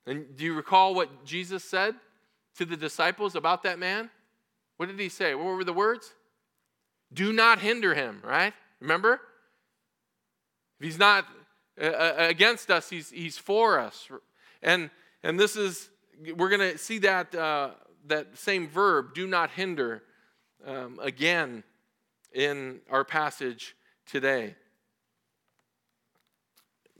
And 0.05 0.35
do 0.35 0.43
you 0.43 0.53
recall 0.53 0.93
what 0.93 1.23
Jesus 1.23 1.63
said 1.63 1.95
to 2.57 2.65
the 2.65 2.75
disciples 2.75 3.35
about 3.35 3.63
that 3.63 3.79
man? 3.79 4.09
What 4.75 4.87
did 4.87 4.99
he 4.99 5.07
say? 5.07 5.35
What 5.35 5.45
were 5.45 5.63
the 5.63 5.73
words? 5.73 6.13
Do 7.13 7.31
not 7.31 7.59
hinder 7.59 7.95
him, 7.95 8.21
right? 8.23 8.53
Remember? 8.81 9.21
If 10.79 10.85
he's 10.85 10.99
not 10.99 11.25
uh, 11.81 11.85
uh 11.85 12.13
against 12.17 12.69
us, 12.69 12.89
he's, 12.89 13.09
he's 13.09 13.37
for 13.37 13.79
us. 13.79 14.09
And, 14.61 14.89
and 15.23 15.39
this 15.39 15.55
is, 15.55 15.89
we're 16.35 16.49
going 16.49 16.71
to 16.73 16.77
see 16.77 16.99
that 16.99 17.33
uh, 17.33 17.69
that 18.07 18.37
same 18.37 18.67
verb, 18.67 19.13
do 19.13 19.27
not 19.27 19.51
hinder, 19.51 20.03
um, 20.65 20.99
again 21.01 21.63
in 22.33 22.81
our 22.89 23.03
passage 23.03 23.75
today. 24.05 24.55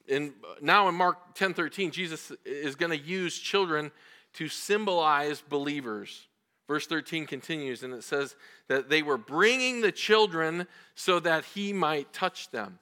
In, 0.07 0.33
now 0.61 0.87
in 0.89 0.95
Mark 0.95 1.35
10 1.35 1.53
13, 1.53 1.91
Jesus 1.91 2.31
is 2.45 2.75
going 2.75 2.91
to 2.91 3.05
use 3.05 3.37
children 3.37 3.91
to 4.33 4.47
symbolize 4.47 5.41
believers. 5.41 6.27
Verse 6.67 6.85
13 6.85 7.25
continues, 7.25 7.81
and 7.81 7.93
it 7.93 8.03
says 8.03 8.35
that 8.67 8.89
they 8.89 9.01
were 9.01 9.17
bringing 9.17 9.81
the 9.81 9.91
children 9.91 10.67
so 10.93 11.19
that 11.19 11.45
he 11.45 11.73
might 11.73 12.13
touch 12.13 12.51
them. 12.51 12.77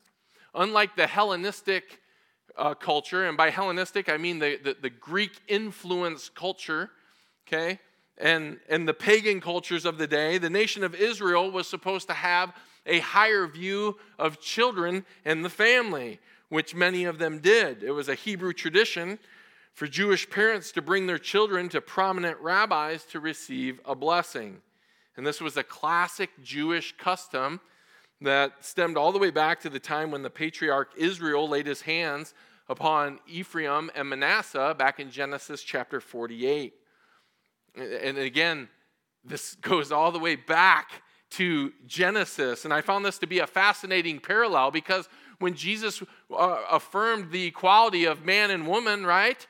Unlike 0.53 0.97
the 0.97 1.07
Hellenistic 1.07 2.01
uh, 2.57 2.73
culture, 2.73 3.25
and 3.25 3.37
by 3.37 3.49
Hellenistic 3.49 4.09
I 4.09 4.17
mean 4.17 4.39
the, 4.39 4.57
the, 4.61 4.75
the 4.81 4.89
Greek 4.89 5.39
influence 5.47 6.27
culture, 6.27 6.89
okay, 7.47 7.79
and, 8.17 8.59
and 8.67 8.87
the 8.87 8.93
pagan 8.93 9.39
cultures 9.41 9.85
of 9.85 9.97
the 9.97 10.07
day, 10.07 10.37
the 10.37 10.49
nation 10.49 10.83
of 10.83 10.95
Israel 10.95 11.51
was 11.51 11.67
supposed 11.67 12.07
to 12.07 12.13
have 12.13 12.53
a 12.85 12.99
higher 12.99 13.45
view 13.47 13.97
of 14.17 14.39
children 14.39 15.05
and 15.25 15.43
the 15.43 15.49
family, 15.49 16.19
which 16.49 16.73
many 16.73 17.03
of 17.05 17.19
them 17.19 17.39
did. 17.39 17.83
It 17.83 17.91
was 17.91 18.09
a 18.09 18.15
Hebrew 18.15 18.53
tradition 18.53 19.19
for 19.73 19.87
Jewish 19.87 20.27
parents 20.29 20.71
to 20.71 20.81
bring 20.81 21.05
their 21.05 21.19
children 21.19 21.69
to 21.69 21.81
prominent 21.81 22.39
rabbis 22.39 23.03
to 23.05 23.19
receive 23.19 23.79
a 23.85 23.93
blessing. 23.93 24.61
And 25.15 25.27
this 25.27 25.41
was 25.41 25.57
a 25.57 25.63
classic 25.63 26.29
Jewish 26.43 26.95
custom 26.97 27.59
that 28.21 28.65
stemmed 28.65 28.97
all 28.97 29.11
the 29.11 29.19
way 29.19 29.29
back 29.29 29.59
to 29.61 29.69
the 29.69 29.79
time 29.79 30.09
when 30.09 30.23
the 30.23 30.29
patriarch 30.29 30.91
Israel 30.97 31.47
laid 31.47 31.67
his 31.67 31.81
hands 31.81 32.33
upon 32.69 33.19
Ephraim 33.27 33.91
and 33.93 34.09
Manasseh 34.09 34.75
back 34.77 34.99
in 34.99 35.11
Genesis 35.11 35.61
chapter 35.61 36.01
48. 36.01 36.73
And 37.75 38.17
again, 38.17 38.69
this 39.23 39.55
goes 39.61 39.91
all 39.91 40.11
the 40.11 40.19
way 40.19 40.35
back 40.35 41.01
to 41.31 41.73
Genesis. 41.85 42.65
And 42.65 42.73
I 42.73 42.81
found 42.81 43.05
this 43.05 43.17
to 43.19 43.27
be 43.27 43.39
a 43.39 43.47
fascinating 43.47 44.19
parallel 44.19 44.71
because 44.71 45.09
when 45.39 45.53
Jesus 45.53 46.01
uh, 46.31 46.57
affirmed 46.71 47.31
the 47.31 47.45
equality 47.45 48.05
of 48.05 48.25
man 48.25 48.49
and 48.49 48.65
woman, 48.65 49.05
right? 49.05 49.45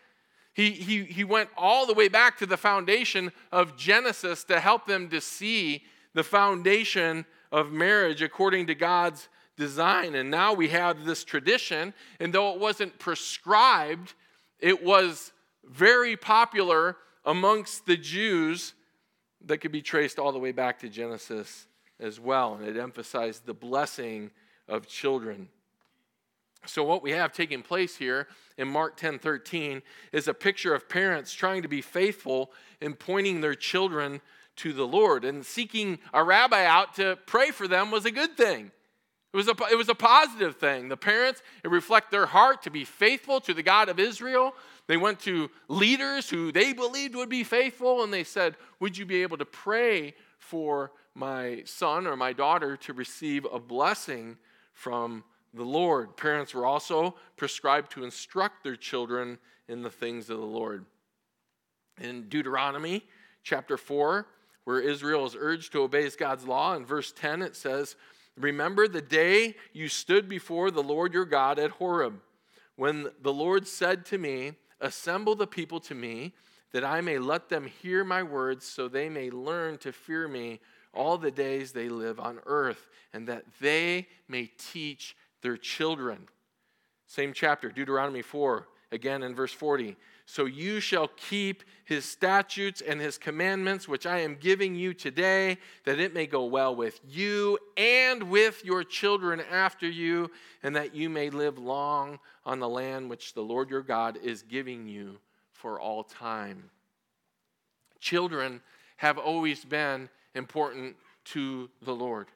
He, 0.53 0.71
he, 0.71 1.03
he 1.03 1.23
went 1.23 1.49
all 1.55 1.85
the 1.85 1.93
way 1.93 2.07
back 2.07 2.39
to 2.39 2.45
the 2.45 2.57
foundation 2.57 3.31
of 3.51 3.77
Genesis 3.77 4.43
to 4.45 4.59
help 4.59 4.87
them 4.87 5.07
to 5.09 5.21
see 5.21 5.83
the 6.15 6.23
foundation 6.23 7.25
of 7.51 7.71
marriage 7.71 8.23
according 8.23 8.67
to 8.67 8.75
God's 8.75 9.29
design. 9.55 10.15
And 10.15 10.31
now 10.31 10.53
we 10.53 10.69
have 10.69 11.05
this 11.05 11.23
tradition, 11.23 11.93
and 12.19 12.33
though 12.33 12.53
it 12.53 12.59
wasn't 12.59 12.97
prescribed, 12.97 14.15
it 14.59 14.83
was 14.83 15.31
very 15.63 16.17
popular 16.17 16.97
amongst 17.27 17.85
the 17.85 17.97
Jews 17.97 18.73
that 19.45 19.59
could 19.59 19.71
be 19.71 19.81
traced 19.81 20.17
all 20.17 20.31
the 20.31 20.39
way 20.39 20.51
back 20.51 20.79
to 20.79 20.89
Genesis 20.89 21.67
as 21.99 22.19
well. 22.19 22.55
And 22.55 22.67
it 22.67 22.79
emphasized 22.79 23.45
the 23.45 23.53
blessing 23.53 24.31
of 24.67 24.87
children. 24.87 25.49
So, 26.65 26.83
what 26.83 27.03
we 27.03 27.11
have 27.11 27.31
taking 27.31 27.61
place 27.61 27.95
here 27.95 28.27
in 28.57 28.67
Mark 28.67 28.97
10 28.97 29.19
13 29.19 29.81
is 30.11 30.27
a 30.27 30.33
picture 30.33 30.73
of 30.73 30.89
parents 30.89 31.31
trying 31.31 31.61
to 31.61 31.67
be 31.67 31.81
faithful 31.81 32.51
in 32.81 32.93
pointing 32.93 33.41
their 33.41 33.55
children 33.55 34.21
to 34.57 34.73
the 34.73 34.87
Lord. 34.87 35.23
And 35.23 35.45
seeking 35.45 35.99
a 36.13 36.23
rabbi 36.23 36.65
out 36.65 36.95
to 36.95 37.17
pray 37.25 37.51
for 37.51 37.67
them 37.67 37.91
was 37.91 38.05
a 38.05 38.11
good 38.11 38.35
thing. 38.35 38.71
It 39.33 39.37
was 39.37 39.47
a, 39.47 39.55
it 39.71 39.77
was 39.77 39.89
a 39.89 39.95
positive 39.95 40.55
thing. 40.55 40.89
The 40.89 40.97
parents, 40.97 41.43
it 41.63 41.69
reflect 41.69 42.11
their 42.11 42.25
heart 42.25 42.63
to 42.63 42.71
be 42.71 42.85
faithful 42.85 43.39
to 43.41 43.53
the 43.53 43.63
God 43.63 43.87
of 43.87 43.99
Israel, 43.99 44.55
they 44.87 44.97
went 44.97 45.19
to 45.21 45.51
leaders 45.67 46.29
who 46.29 46.51
they 46.51 46.73
believed 46.73 47.15
would 47.15 47.29
be 47.29 47.43
faithful 47.43 48.03
and 48.03 48.13
they 48.13 48.23
said, 48.23 48.55
Would 48.79 48.97
you 48.97 49.05
be 49.05 49.21
able 49.21 49.37
to 49.37 49.45
pray 49.45 50.13
for 50.39 50.91
my 51.13 51.63
son 51.65 52.07
or 52.07 52.15
my 52.15 52.33
daughter 52.33 52.77
to 52.77 52.93
receive 52.93 53.45
a 53.45 53.59
blessing 53.59 54.37
from 54.73 55.25
the 55.53 55.63
Lord? 55.63 56.15
Parents 56.15 56.53
were 56.53 56.65
also 56.65 57.15
prescribed 57.35 57.91
to 57.91 58.05
instruct 58.05 58.63
their 58.63 58.77
children 58.77 59.37
in 59.67 59.81
the 59.81 59.89
things 59.89 60.29
of 60.29 60.37
the 60.37 60.45
Lord. 60.45 60.85
In 61.99 62.29
Deuteronomy 62.29 63.03
chapter 63.43 63.75
4, 63.75 64.25
where 64.63 64.79
Israel 64.79 65.25
is 65.25 65.35
urged 65.37 65.73
to 65.73 65.81
obey 65.81 66.09
God's 66.09 66.47
law, 66.47 66.75
in 66.75 66.85
verse 66.85 67.11
10 67.11 67.41
it 67.41 67.55
says, 67.55 67.97
Remember 68.37 68.87
the 68.87 69.01
day 69.01 69.55
you 69.73 69.89
stood 69.89 70.29
before 70.29 70.71
the 70.71 70.83
Lord 70.83 71.13
your 71.13 71.25
God 71.25 71.59
at 71.59 71.71
Horeb, 71.71 72.21
when 72.75 73.09
the 73.21 73.33
Lord 73.33 73.67
said 73.67 74.05
to 74.07 74.17
me, 74.17 74.53
Assemble 74.79 75.35
the 75.35 75.47
people 75.47 75.79
to 75.81 75.95
me, 75.95 76.33
that 76.71 76.83
I 76.83 77.01
may 77.01 77.17
let 77.17 77.49
them 77.49 77.65
hear 77.65 78.03
my 78.03 78.23
words, 78.23 78.65
so 78.65 78.87
they 78.87 79.09
may 79.09 79.29
learn 79.29 79.77
to 79.79 79.91
fear 79.91 80.27
me 80.27 80.59
all 80.93 81.17
the 81.17 81.31
days 81.31 81.71
they 81.71 81.89
live 81.89 82.19
on 82.19 82.39
earth, 82.45 82.89
and 83.13 83.27
that 83.27 83.45
they 83.61 84.07
may 84.27 84.51
teach 84.57 85.15
their 85.41 85.57
children. 85.57 86.27
Same 87.05 87.33
chapter, 87.33 87.69
Deuteronomy 87.69 88.21
4, 88.21 88.67
again 88.91 89.23
in 89.23 89.33
verse 89.33 89.53
40. 89.53 89.95
So 90.29 90.43
you 90.43 90.81
shall 90.81 91.07
keep 91.07 91.63
his 91.85 92.03
statutes 92.03 92.81
and 92.81 92.99
his 92.99 93.17
commandments, 93.17 93.87
which 93.87 94.05
I 94.05 94.19
am 94.19 94.35
giving 94.35 94.75
you 94.75 94.93
today, 94.93 95.57
that 95.85 96.01
it 96.01 96.13
may 96.13 96.27
go 96.27 96.43
well 96.43 96.75
with 96.75 96.99
you 97.07 97.57
and 97.77 98.23
with 98.23 98.65
your 98.65 98.83
children 98.83 99.41
after 99.49 99.87
you, 99.87 100.29
and 100.61 100.75
that 100.75 100.93
you 100.93 101.09
may 101.09 101.29
live 101.29 101.57
long 101.57 102.19
on 102.45 102.59
the 102.59 102.67
land 102.67 103.09
which 103.09 103.35
the 103.35 103.41
Lord 103.41 103.69
your 103.69 103.81
God 103.81 104.17
is 104.21 104.43
giving 104.43 104.85
you 104.85 105.17
for 105.53 105.79
all 105.79 106.03
time. 106.03 106.71
Children 108.01 108.61
have 108.97 109.17
always 109.17 109.63
been 109.63 110.09
important 110.35 110.97
to 111.23 111.69
the 111.81 111.95
Lord. 111.95 112.27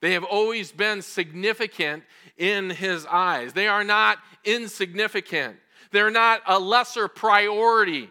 They 0.00 0.14
have 0.14 0.24
always 0.24 0.72
been 0.72 1.02
significant 1.02 2.02
in 2.36 2.70
his 2.70 3.06
eyes. 3.06 3.52
They 3.52 3.68
are 3.68 3.84
not 3.84 4.18
insignificant. 4.44 5.56
They're 5.90 6.10
not 6.10 6.42
a 6.46 6.58
lesser 6.58 7.08
priority 7.08 8.10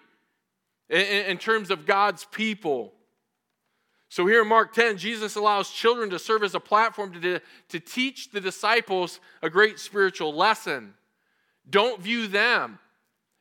in, 0.89 1.01
in 1.01 1.37
terms 1.37 1.69
of 1.69 1.85
God's 1.85 2.25
people. 2.25 2.93
So 4.09 4.25
here 4.25 4.41
in 4.41 4.47
Mark 4.47 4.73
10, 4.73 4.97
Jesus 4.97 5.35
allows 5.35 5.69
children 5.69 6.09
to 6.11 6.19
serve 6.19 6.43
as 6.43 6.55
a 6.55 6.59
platform 6.59 7.19
to, 7.21 7.41
to 7.69 7.79
teach 7.79 8.31
the 8.31 8.39
disciples 8.39 9.19
a 9.41 9.49
great 9.49 9.79
spiritual 9.79 10.33
lesson. 10.33 10.93
Don't 11.69 12.01
view 12.01 12.27
them, 12.27 12.79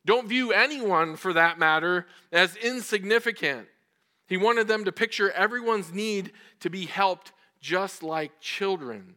don't 0.04 0.28
view 0.28 0.52
anyone 0.52 1.16
for 1.16 1.32
that 1.32 1.58
matter, 1.58 2.06
as 2.32 2.56
insignificant. 2.56 3.68
He 4.28 4.36
wanted 4.36 4.66
them 4.66 4.84
to 4.84 4.92
picture 4.92 5.30
everyone's 5.30 5.92
need 5.92 6.32
to 6.60 6.68
be 6.68 6.86
helped 6.86 7.32
just 7.60 8.02
like 8.02 8.40
children. 8.40 9.14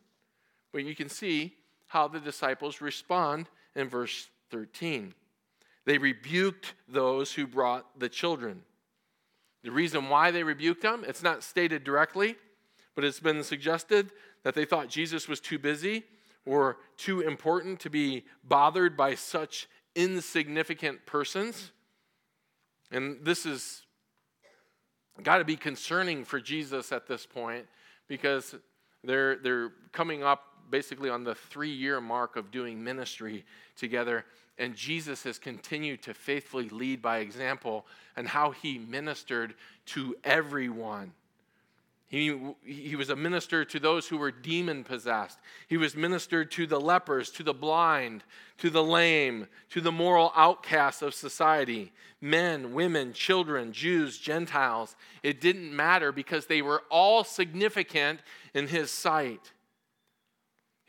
But 0.72 0.84
you 0.84 0.96
can 0.96 1.10
see 1.10 1.56
how 1.88 2.08
the 2.08 2.20
disciples 2.20 2.80
respond 2.80 3.48
in 3.76 3.90
verse 3.90 4.30
13. 4.50 5.14
They 5.86 5.98
rebuked 5.98 6.74
those 6.88 7.34
who 7.34 7.48
brought 7.48 8.00
the 8.00 8.10
children. 8.10 8.62
The 9.64 9.72
reason 9.72 10.10
why 10.10 10.32
they 10.32 10.44
rebuked 10.44 10.82
them, 10.82 11.04
it's 11.08 11.24
not 11.24 11.44
stated 11.44 11.84
directly, 11.84 12.36
but 12.96 13.04
it's 13.04 13.20
been 13.20 13.44
suggested 13.44 14.12
that 14.44 14.56
they 14.56 14.66
thought 14.66 14.88
Jesus 14.88 15.28
was 15.28 15.40
too 15.40 15.60
busy 15.60 16.04
or 16.46 16.78
too 16.98 17.22
important 17.22 17.80
to 17.82 17.90
be 17.90 18.26
bothered 18.44 18.96
by 18.96 19.16
such 19.16 19.68
insignificant 19.96 21.06
persons. 21.06 21.72
And 22.92 23.24
this 23.24 23.46
is 23.46 23.84
got 25.24 25.40
to 25.40 25.46
be 25.46 25.58
concerning 25.58 26.24
for 26.24 26.40
Jesus 26.40 26.92
at 26.92 27.08
this 27.08 27.26
point 27.26 27.66
because 28.08 28.56
they're, 29.04 29.36
they're 29.38 29.72
coming 29.92 30.24
up 30.24 30.49
basically 30.70 31.10
on 31.10 31.24
the 31.24 31.36
three 31.36 31.72
year 31.72 32.02
mark 32.02 32.36
of 32.36 32.52
doing 32.52 32.84
ministry 32.84 33.46
together. 33.78 34.26
And 34.58 34.76
Jesus 34.76 35.24
has 35.24 35.40
continued 35.40 36.02
to 36.04 36.14
faithfully 36.14 36.70
lead 36.70 37.02
by 37.02 37.20
example 37.20 37.86
and 38.16 38.28
how 38.28 38.52
he 38.52 38.78
ministered 38.78 39.54
to 39.88 40.16
everyone. 40.24 41.14
He, 42.08 42.36
he 42.66 42.96
was 42.96 43.12
a 43.12 43.16
minister 43.16 43.64
to 43.66 43.80
those 43.80 44.08
who 44.08 44.18
were 44.18 44.32
demon 44.32 44.84
possessed. 44.84 45.38
He 45.68 45.78
was 45.78 45.96
ministered 45.96 46.50
to 46.52 46.66
the 46.66 46.80
lepers, 46.80 47.30
to 47.32 47.44
the 47.44 47.54
blind, 47.54 48.24
to 48.58 48.72
the 48.72 48.84
lame, 48.84 49.48
to 49.70 49.80
the 49.80 49.92
moral 49.92 50.34
outcasts 50.36 51.02
of 51.02 51.14
society 51.14 51.92
men, 52.22 52.74
women, 52.74 53.14
children, 53.14 53.72
Jews, 53.72 54.18
Gentiles. 54.18 54.96
It 55.24 55.40
didn't 55.40 55.74
matter 55.74 56.12
because 56.12 56.48
they 56.48 56.62
were 56.62 56.84
all 56.90 57.24
significant 57.24 58.20
in 58.54 58.68
his 58.68 58.92
sight. 58.92 59.54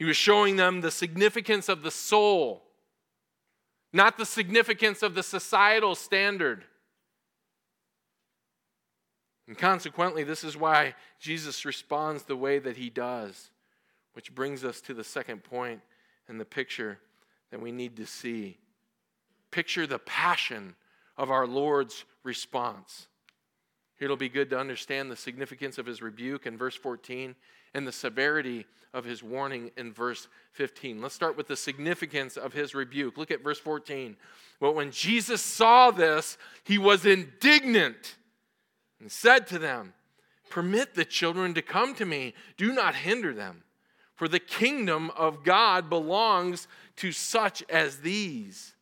He 0.00 0.06
was 0.06 0.16
showing 0.16 0.56
them 0.56 0.80
the 0.80 0.90
significance 0.90 1.68
of 1.68 1.82
the 1.82 1.90
soul, 1.90 2.62
not 3.92 4.16
the 4.16 4.24
significance 4.24 5.02
of 5.02 5.14
the 5.14 5.22
societal 5.22 5.94
standard. 5.94 6.64
And 9.46 9.58
consequently, 9.58 10.24
this 10.24 10.42
is 10.42 10.56
why 10.56 10.94
Jesus 11.18 11.66
responds 11.66 12.22
the 12.22 12.34
way 12.34 12.58
that 12.58 12.78
he 12.78 12.88
does, 12.88 13.50
which 14.14 14.34
brings 14.34 14.64
us 14.64 14.80
to 14.80 14.94
the 14.94 15.04
second 15.04 15.44
point 15.44 15.82
in 16.30 16.38
the 16.38 16.46
picture 16.46 16.98
that 17.50 17.60
we 17.60 17.70
need 17.70 17.94
to 17.98 18.06
see. 18.06 18.56
Picture 19.50 19.86
the 19.86 19.98
passion 19.98 20.76
of 21.18 21.30
our 21.30 21.46
Lord's 21.46 22.06
response. 22.22 23.06
It'll 23.98 24.16
be 24.16 24.30
good 24.30 24.48
to 24.48 24.58
understand 24.58 25.10
the 25.10 25.16
significance 25.16 25.76
of 25.76 25.84
his 25.84 26.00
rebuke 26.00 26.46
in 26.46 26.56
verse 26.56 26.74
14 26.74 27.34
and 27.74 27.86
the 27.86 27.92
severity 27.92 28.66
of 28.92 29.04
his 29.04 29.22
warning 29.22 29.70
in 29.76 29.92
verse 29.92 30.28
15. 30.52 31.00
Let's 31.00 31.14
start 31.14 31.36
with 31.36 31.46
the 31.46 31.56
significance 31.56 32.36
of 32.36 32.52
his 32.52 32.74
rebuke. 32.74 33.16
Look 33.16 33.30
at 33.30 33.42
verse 33.42 33.58
14. 33.58 34.16
But 34.60 34.74
when 34.74 34.90
Jesus 34.90 35.40
saw 35.40 35.90
this, 35.90 36.36
he 36.64 36.78
was 36.78 37.06
indignant 37.06 38.16
and 39.00 39.10
said 39.10 39.46
to 39.48 39.58
them, 39.58 39.94
Permit 40.48 40.94
the 40.94 41.04
children 41.04 41.54
to 41.54 41.62
come 41.62 41.94
to 41.94 42.04
me, 42.04 42.34
do 42.56 42.72
not 42.72 42.96
hinder 42.96 43.32
them, 43.32 43.62
for 44.16 44.26
the 44.26 44.40
kingdom 44.40 45.10
of 45.16 45.44
God 45.44 45.88
belongs 45.88 46.66
to 46.96 47.12
such 47.12 47.62
as 47.70 48.00
these. 48.00 48.74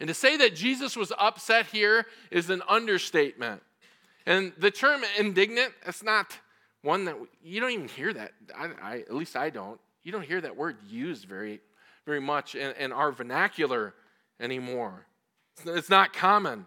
And 0.00 0.08
to 0.08 0.14
say 0.14 0.36
that 0.36 0.56
Jesus 0.56 0.96
was 0.96 1.12
upset 1.18 1.66
here 1.66 2.06
is 2.30 2.50
an 2.50 2.62
understatement. 2.68 3.62
And 4.26 4.52
the 4.58 4.70
term 4.70 5.02
indignant, 5.18 5.72
it's 5.86 6.02
not 6.02 6.38
one 6.82 7.04
that 7.06 7.16
you 7.42 7.60
don't 7.60 7.70
even 7.70 7.88
hear 7.88 8.12
that. 8.12 8.32
I, 8.56 8.70
I, 8.82 8.96
at 8.98 9.14
least 9.14 9.36
I 9.36 9.50
don't. 9.50 9.80
You 10.02 10.12
don't 10.12 10.24
hear 10.24 10.40
that 10.40 10.56
word 10.56 10.76
used 10.88 11.24
very, 11.24 11.60
very 12.06 12.20
much 12.20 12.54
in, 12.54 12.74
in 12.76 12.92
our 12.92 13.12
vernacular 13.12 13.94
anymore. 14.40 15.06
It's, 15.56 15.66
it's 15.66 15.90
not 15.90 16.12
common. 16.12 16.66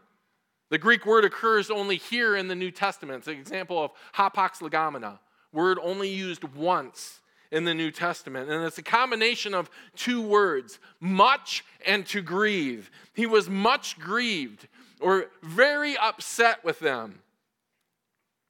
The 0.69 0.78
Greek 0.78 1.06
word 1.06 1.26
occurs 1.26 1.69
only 1.69 1.97
here 1.97 2.36
in 2.36 2.47
the 2.47 2.56
New 2.56 2.71
Testament. 2.71 3.19
It's 3.19 3.28
an 3.28 3.34
example 3.34 3.84
of 3.84 3.91
hapax 4.15 4.62
legomena, 4.62 5.19
word 5.52 5.78
only 5.82 6.10
used 6.10 6.43
once 6.43 7.19
in 7.52 7.65
the 7.65 7.74
New 7.74 7.91
Testament. 7.91 8.50
And 8.50 8.63
it's 8.63 8.78
a 8.78 8.84
combination 8.84 9.54
of 9.54 9.69
two 9.95 10.21
words, 10.21 10.80
much 11.00 11.65
and 11.86 12.06
to 12.08 12.21
grieve. 12.21 12.89
He 13.13 13.26
was 13.26 13.50
much 13.50 14.00
grieved 14.00 14.67
or 15.02 15.26
very 15.43 15.97
upset 15.97 16.63
with 16.63 16.80
them. 16.80 17.19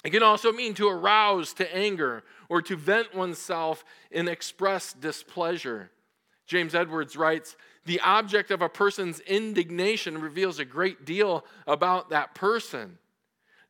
It 0.03 0.11
can 0.11 0.23
also 0.23 0.51
mean 0.51 0.73
to 0.75 0.89
arouse 0.89 1.53
to 1.53 1.75
anger 1.75 2.23
or 2.49 2.61
to 2.63 2.75
vent 2.75 3.13
oneself 3.13 3.83
in 4.09 4.27
express 4.27 4.93
displeasure. 4.93 5.91
James 6.47 6.73
Edwards 6.73 7.15
writes 7.15 7.55
the 7.85 7.99
object 8.01 8.51
of 8.51 8.61
a 8.61 8.69
person's 8.69 9.19
indignation 9.21 10.19
reveals 10.19 10.59
a 10.59 10.65
great 10.65 11.05
deal 11.05 11.45
about 11.65 12.09
that 12.09 12.35
person. 12.35 12.97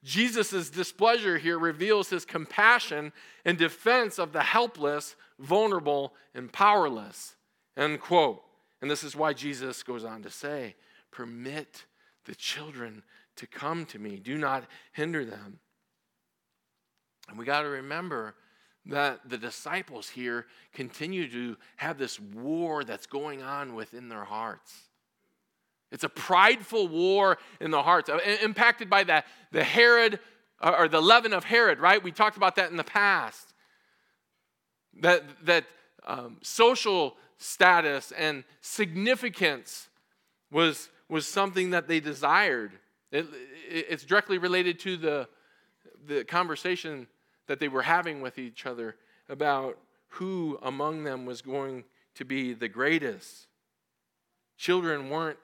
Jesus' 0.03 0.69
displeasure 0.69 1.37
here 1.37 1.59
reveals 1.59 2.09
his 2.09 2.25
compassion 2.25 3.13
and 3.45 3.57
defense 3.57 4.17
of 4.17 4.33
the 4.33 4.41
helpless, 4.41 5.15
vulnerable, 5.39 6.13
and 6.33 6.51
powerless. 6.51 7.35
End 7.77 8.01
quote. 8.01 8.41
And 8.81 8.89
this 8.89 9.03
is 9.03 9.15
why 9.15 9.33
Jesus 9.33 9.83
goes 9.83 10.03
on 10.03 10.23
to 10.23 10.29
say, 10.29 10.75
Permit 11.11 11.85
the 12.25 12.35
children 12.35 13.03
to 13.35 13.47
come 13.47 13.85
to 13.85 13.99
me, 13.99 14.17
do 14.17 14.37
not 14.37 14.63
hinder 14.91 15.23
them. 15.23 15.59
And 17.29 17.37
we 17.37 17.45
got 17.45 17.61
to 17.61 17.69
remember 17.69 18.35
that 18.87 19.29
the 19.29 19.37
disciples 19.37 20.09
here 20.09 20.47
continue 20.73 21.29
to 21.29 21.57
have 21.77 21.97
this 21.97 22.19
war 22.19 22.83
that's 22.83 23.05
going 23.05 23.41
on 23.41 23.75
within 23.75 24.09
their 24.09 24.23
hearts. 24.23 24.73
It's 25.91 26.03
a 26.03 26.09
prideful 26.09 26.87
war 26.87 27.37
in 27.59 27.69
the 27.69 27.83
hearts, 27.83 28.09
uh, 28.09 28.19
impacted 28.41 28.89
by 28.89 29.03
that, 29.03 29.25
the 29.51 29.63
Herod 29.63 30.19
or 30.61 30.87
the 30.87 31.01
leaven 31.01 31.33
of 31.33 31.43
Herod, 31.43 31.79
right? 31.79 32.01
We 32.01 32.11
talked 32.11 32.37
about 32.37 32.55
that 32.55 32.71
in 32.71 32.77
the 32.77 32.83
past. 32.83 33.53
That, 35.01 35.23
that 35.45 35.65
um, 36.05 36.37
social 36.41 37.17
status 37.37 38.11
and 38.11 38.43
significance 38.61 39.89
was, 40.51 40.89
was 41.09 41.27
something 41.27 41.71
that 41.71 41.87
they 41.87 41.99
desired. 41.99 42.73
It, 43.11 43.25
it's 43.67 44.03
directly 44.03 44.37
related 44.37 44.79
to 44.81 44.97
the, 44.97 45.27
the 46.07 46.23
conversation 46.23 47.07
that 47.47 47.59
they 47.59 47.67
were 47.67 47.81
having 47.81 48.21
with 48.21 48.37
each 48.37 48.65
other 48.65 48.95
about 49.29 49.77
who 50.07 50.59
among 50.61 51.03
them 51.03 51.25
was 51.25 51.41
going 51.41 51.83
to 52.15 52.25
be 52.25 52.53
the 52.53 52.67
greatest. 52.67 53.47
Children 54.57 55.09
weren't 55.09 55.39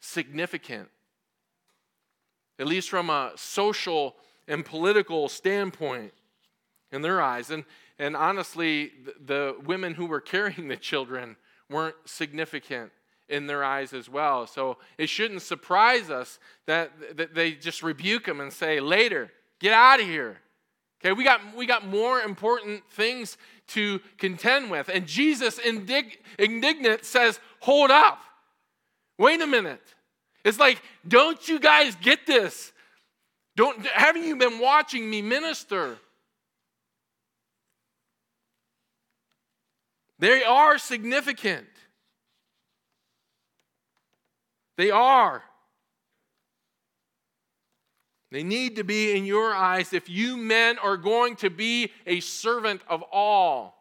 significant, 0.00 0.88
at 2.58 2.66
least 2.66 2.88
from 2.88 3.10
a 3.10 3.32
social 3.36 4.16
and 4.48 4.64
political 4.64 5.28
standpoint 5.28 6.12
in 6.92 7.02
their 7.02 7.20
eyes. 7.20 7.50
And, 7.50 7.64
and 7.98 8.16
honestly, 8.16 8.92
the, 9.04 9.14
the 9.24 9.56
women 9.64 9.94
who 9.94 10.06
were 10.06 10.20
carrying 10.20 10.68
the 10.68 10.76
children 10.76 11.36
weren't 11.68 11.96
significant 12.04 12.92
in 13.28 13.46
their 13.46 13.64
eyes 13.64 13.92
as 13.92 14.08
well. 14.08 14.46
So 14.46 14.78
it 14.98 15.08
shouldn't 15.08 15.42
surprise 15.42 16.10
us 16.10 16.38
that, 16.66 17.16
that 17.16 17.34
they 17.34 17.52
just 17.52 17.82
rebuke 17.82 18.24
them 18.24 18.40
and 18.40 18.52
say, 18.52 18.80
later, 18.80 19.32
get 19.60 19.72
out 19.72 20.00
of 20.00 20.06
here. 20.06 20.38
Okay, 21.00 21.12
we 21.12 21.24
got, 21.24 21.40
we 21.54 21.66
got 21.66 21.86
more 21.86 22.20
important 22.20 22.82
things 22.90 23.36
to 23.68 24.00
contend 24.18 24.70
with. 24.70 24.88
And 24.88 25.06
Jesus, 25.06 25.58
indig- 25.58 26.18
indignant, 26.38 27.04
says, 27.04 27.38
Hold 27.60 27.90
up. 27.90 28.20
Wait 29.18 29.40
a 29.40 29.46
minute. 29.46 29.82
It's 30.44 30.58
like, 30.58 30.80
don't 31.06 31.48
you 31.48 31.58
guys 31.58 31.96
get 31.96 32.26
this? 32.26 32.72
Don't, 33.56 33.84
haven't 33.86 34.24
you 34.24 34.36
been 34.36 34.58
watching 34.58 35.08
me 35.08 35.22
minister? 35.22 35.98
They 40.18 40.44
are 40.44 40.78
significant. 40.78 41.66
They 44.76 44.90
are. 44.90 45.42
They 48.30 48.42
need 48.42 48.76
to 48.76 48.84
be 48.84 49.16
in 49.16 49.24
your 49.24 49.54
eyes 49.54 49.92
if 49.92 50.08
you 50.08 50.36
men 50.36 50.78
are 50.78 50.96
going 50.96 51.36
to 51.36 51.50
be 51.50 51.92
a 52.06 52.20
servant 52.20 52.82
of 52.88 53.02
all. 53.12 53.76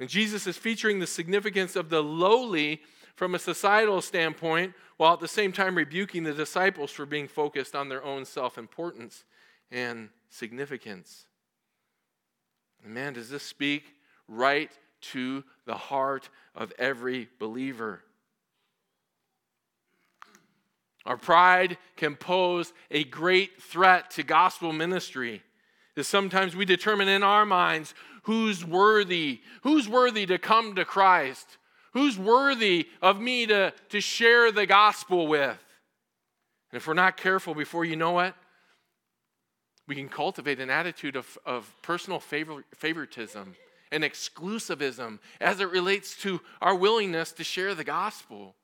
And 0.00 0.08
Jesus 0.08 0.46
is 0.46 0.56
featuring 0.56 0.98
the 0.98 1.06
significance 1.06 1.76
of 1.76 1.90
the 1.90 2.02
lowly 2.02 2.80
from 3.14 3.34
a 3.34 3.38
societal 3.38 4.00
standpoint, 4.00 4.74
while 4.96 5.12
at 5.12 5.20
the 5.20 5.28
same 5.28 5.52
time 5.52 5.76
rebuking 5.76 6.22
the 6.22 6.32
disciples 6.32 6.90
for 6.90 7.04
being 7.04 7.26
focused 7.26 7.74
on 7.74 7.88
their 7.88 8.04
own 8.04 8.24
self 8.24 8.56
importance 8.56 9.24
and 9.70 10.08
significance. 10.30 11.26
And 12.84 12.94
man, 12.94 13.14
does 13.14 13.28
this 13.28 13.42
speak 13.42 13.94
right 14.28 14.70
to 15.00 15.42
the 15.66 15.74
heart 15.74 16.28
of 16.54 16.72
every 16.78 17.28
believer? 17.38 18.02
Our 21.08 21.16
pride 21.16 21.78
can 21.96 22.16
pose 22.16 22.74
a 22.90 23.02
great 23.02 23.62
threat 23.62 24.10
to 24.12 24.22
gospel 24.22 24.74
ministry. 24.74 25.42
Is 25.96 26.06
sometimes 26.06 26.54
we 26.54 26.66
determine 26.66 27.08
in 27.08 27.22
our 27.22 27.46
minds 27.46 27.94
who's 28.24 28.62
worthy, 28.62 29.40
who's 29.62 29.88
worthy 29.88 30.26
to 30.26 30.36
come 30.36 30.74
to 30.74 30.84
Christ, 30.84 31.56
who's 31.94 32.18
worthy 32.18 32.88
of 33.00 33.18
me 33.18 33.46
to, 33.46 33.72
to 33.88 34.00
share 34.02 34.52
the 34.52 34.66
gospel 34.66 35.26
with. 35.26 35.58
And 36.70 36.76
if 36.76 36.86
we're 36.86 36.92
not 36.92 37.16
careful 37.16 37.54
before 37.54 37.86
you 37.86 37.96
know 37.96 38.18
it, 38.20 38.34
we 39.86 39.94
can 39.94 40.10
cultivate 40.10 40.60
an 40.60 40.68
attitude 40.68 41.16
of, 41.16 41.38
of 41.46 41.74
personal 41.80 42.20
favor, 42.20 42.66
favoritism 42.74 43.56
and 43.90 44.04
exclusivism 44.04 45.20
as 45.40 45.60
it 45.60 45.70
relates 45.70 46.14
to 46.18 46.42
our 46.60 46.74
willingness 46.74 47.32
to 47.32 47.44
share 47.44 47.74
the 47.74 47.82
gospel. 47.82 48.54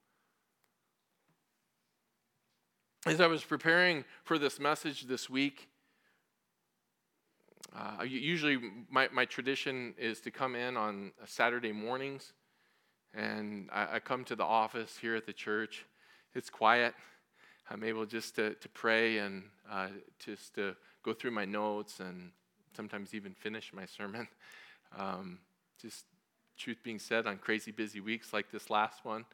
As 3.07 3.21
I 3.21 3.27
was 3.27 3.45
preparing 3.45 4.03
for 4.23 4.39
this 4.39 4.59
message 4.59 5.03
this 5.03 5.29
week, 5.29 5.69
uh, 7.77 8.03
usually 8.03 8.59
my, 8.89 9.11
my 9.13 9.27
tradition 9.27 9.93
is 9.99 10.23
to 10.23 10.31
come 10.31 10.57
in 10.57 10.79
on 10.79 11.13
Saturday 11.27 11.71
mornings, 11.71 12.33
and 13.13 13.69
I, 13.71 13.97
I 13.97 13.99
come 13.99 14.25
to 14.25 14.35
the 14.35 14.45
office 14.45 14.97
here 14.97 15.15
at 15.17 15.27
the 15.27 15.35
church. 15.35 15.85
It's 16.35 16.49
quiet. 16.49 16.95
I'm 17.69 17.85
able 17.85 18.07
just 18.07 18.37
to, 18.37 18.55
to 18.55 18.69
pray 18.71 19.19
and 19.19 19.43
uh, 19.71 19.89
just 20.19 20.55
to 20.55 20.75
go 21.03 21.13
through 21.13 21.33
my 21.33 21.45
notes 21.45 22.01
and 22.01 22.31
sometimes 22.75 23.13
even 23.13 23.35
finish 23.35 23.73
my 23.75 23.87
sermon. 23.87 24.29
Um, 24.97 25.41
just 25.83 26.05
truth 26.57 26.79
being 26.85 27.01
said, 27.01 27.27
on 27.27 27.39
crazy 27.39 27.73
busy 27.73 27.99
weeks 27.99 28.33
like 28.33 28.53
this 28.53 28.71
last 28.71 29.05
one. 29.05 29.25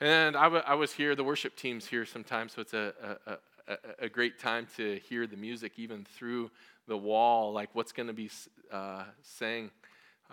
And 0.00 0.36
I, 0.36 0.44
w- 0.44 0.62
I 0.66 0.74
was 0.74 0.92
here, 0.92 1.14
the 1.14 1.24
worship 1.24 1.56
team's 1.56 1.86
here 1.86 2.04
sometimes, 2.04 2.54
so 2.54 2.62
it's 2.62 2.74
a, 2.74 2.92
a, 3.26 3.32
a, 3.72 3.76
a 4.00 4.08
great 4.08 4.38
time 4.38 4.66
to 4.76 4.98
hear 5.08 5.26
the 5.26 5.36
music 5.36 5.72
even 5.76 6.04
through 6.04 6.50
the 6.88 6.96
wall, 6.96 7.52
like 7.52 7.70
what's 7.74 7.92
going 7.92 8.08
to 8.08 8.12
be 8.12 8.30
uh, 8.72 9.04
sang. 9.22 9.70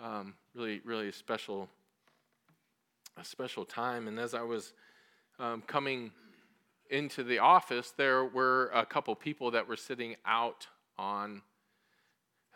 Um, 0.02 0.34
really, 0.54 0.80
really 0.84 1.08
a 1.08 1.12
special, 1.12 1.68
a 3.16 3.24
special 3.24 3.64
time. 3.64 4.08
And 4.08 4.18
as 4.18 4.34
I 4.34 4.42
was 4.42 4.72
um, 5.38 5.62
coming 5.66 6.10
into 6.90 7.22
the 7.22 7.38
office, 7.38 7.92
there 7.96 8.24
were 8.24 8.70
a 8.74 8.84
couple 8.84 9.14
people 9.14 9.52
that 9.52 9.68
were 9.68 9.76
sitting 9.76 10.16
out 10.26 10.66
on 10.98 11.42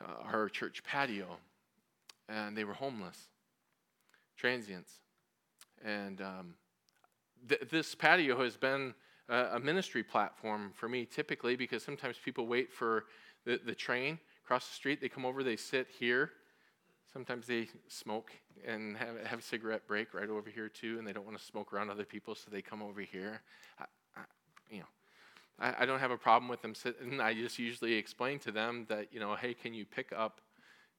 uh, 0.01 0.33
our 0.33 0.49
church 0.49 0.83
patio, 0.83 1.39
and 2.29 2.57
they 2.57 2.65
were 2.65 2.75
homeless, 2.75 3.29
transients. 4.37 4.93
And 5.85 6.21
um, 6.21 6.55
th- 7.49 7.63
this 7.71 7.95
patio 7.95 8.43
has 8.43 8.57
been 8.57 8.95
a, 9.29 9.37
a, 9.55 9.61
ministry 9.61 10.03
platform 10.03 10.73
for 10.75 10.89
me 10.89 11.05
typically 11.05 11.57
because 11.57 11.83
sometimes 11.83 12.17
people 12.25 12.47
wait 12.47 12.73
for 12.73 13.05
the, 13.45 13.61
the 13.65 13.75
train 13.75 14.19
across 14.47 14.69
the 14.69 14.75
street, 14.75 15.01
they 15.01 15.09
come 15.09 15.27
over, 15.27 15.43
they 15.43 15.57
sit 15.57 15.89
here. 15.99 16.31
Sometimes 17.13 17.49
they 17.49 17.69
smoke 17.89 18.31
and 18.65 18.97
have, 18.97 19.27
have 19.27 19.39
a 19.41 19.43
cigarette 19.43 19.89
break 19.89 20.15
right 20.15 20.29
over 20.29 20.49
here 20.49 20.69
too, 20.69 20.99
and 20.99 21.07
they 21.07 21.13
don't 21.13 21.27
want 21.27 21.37
to 21.37 21.45
smoke 21.45 21.73
around 21.73 21.91
other 21.91 22.05
people, 22.05 22.37
so 22.37 22.49
they 22.49 22.63
come 22.63 22.81
over 22.81 23.01
here. 23.01 23.41
I, 23.81 23.85
I, 24.17 24.21
you 24.71 24.79
know, 24.79 24.87
I, 25.59 25.83
I 25.83 25.87
don't 25.87 25.99
have 25.99 26.13
a 26.13 26.17
problem 26.17 26.49
with 26.49 26.63
them 26.63 26.77
sitting. 26.77 27.21
I 27.21 27.35
just 27.35 27.59
usually 27.59 27.95
explain 27.95 28.39
to 28.41 28.53
them 28.53 28.87
that, 28.89 29.13
you 29.13 29.19
know, 29.19 29.35
hey, 29.35 29.53
can 29.53 29.75
you 29.75 29.85
pick 29.85 30.13
up 30.17 30.41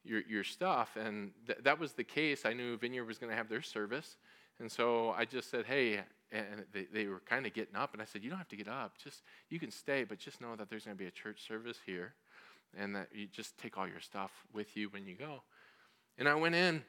your, 0.04 0.22
your 0.28 0.44
stuff? 0.44 0.98
And 0.98 1.32
th- 1.46 1.60
that 1.64 1.80
was 1.80 1.94
the 1.94 2.04
case. 2.04 2.46
I 2.46 2.52
knew 2.52 2.78
Vineyard 2.78 3.06
was 3.06 3.18
going 3.18 3.30
to 3.30 3.38
have 3.38 3.48
their 3.48 3.62
service. 3.62 4.18
And 4.60 4.72
so 4.72 5.14
I 5.18 5.26
just 5.26 5.52
said, 5.52 5.66
hey, 5.66 6.02
and 6.32 6.66
they, 6.74 6.88
they 6.92 7.06
were 7.08 7.22
kind 7.22 7.46
of 7.46 7.54
getting 7.54 7.76
up. 7.76 7.94
And 7.94 8.02
I 8.02 8.06
said, 8.06 8.24
you 8.24 8.30
don't 8.30 8.40
have 8.40 8.50
to 8.50 8.56
get 8.56 8.68
up. 8.68 8.94
Just, 9.02 9.22
you 9.50 9.60
can 9.60 9.72
stay, 9.72 10.04
but 10.04 10.18
just 10.18 10.42
know 10.42 10.56
that 10.56 10.70
there's 10.70 10.86
going 10.86 10.98
to 10.98 11.02
be 11.02 11.08
a 11.08 11.12
church 11.12 11.46
service 11.48 11.78
here 11.86 12.14
and 12.78 12.96
that 12.96 13.10
you 13.14 13.28
just 13.28 13.58
take 13.58 13.78
all 13.78 13.88
your 13.88 14.00
stuff 14.00 14.32
with 14.54 14.76
you 14.76 14.90
when 14.90 15.06
you 15.06 15.16
go. 15.16 15.42
And 16.18 16.28
I 16.28 16.36
went 16.36 16.56
in, 16.56 16.84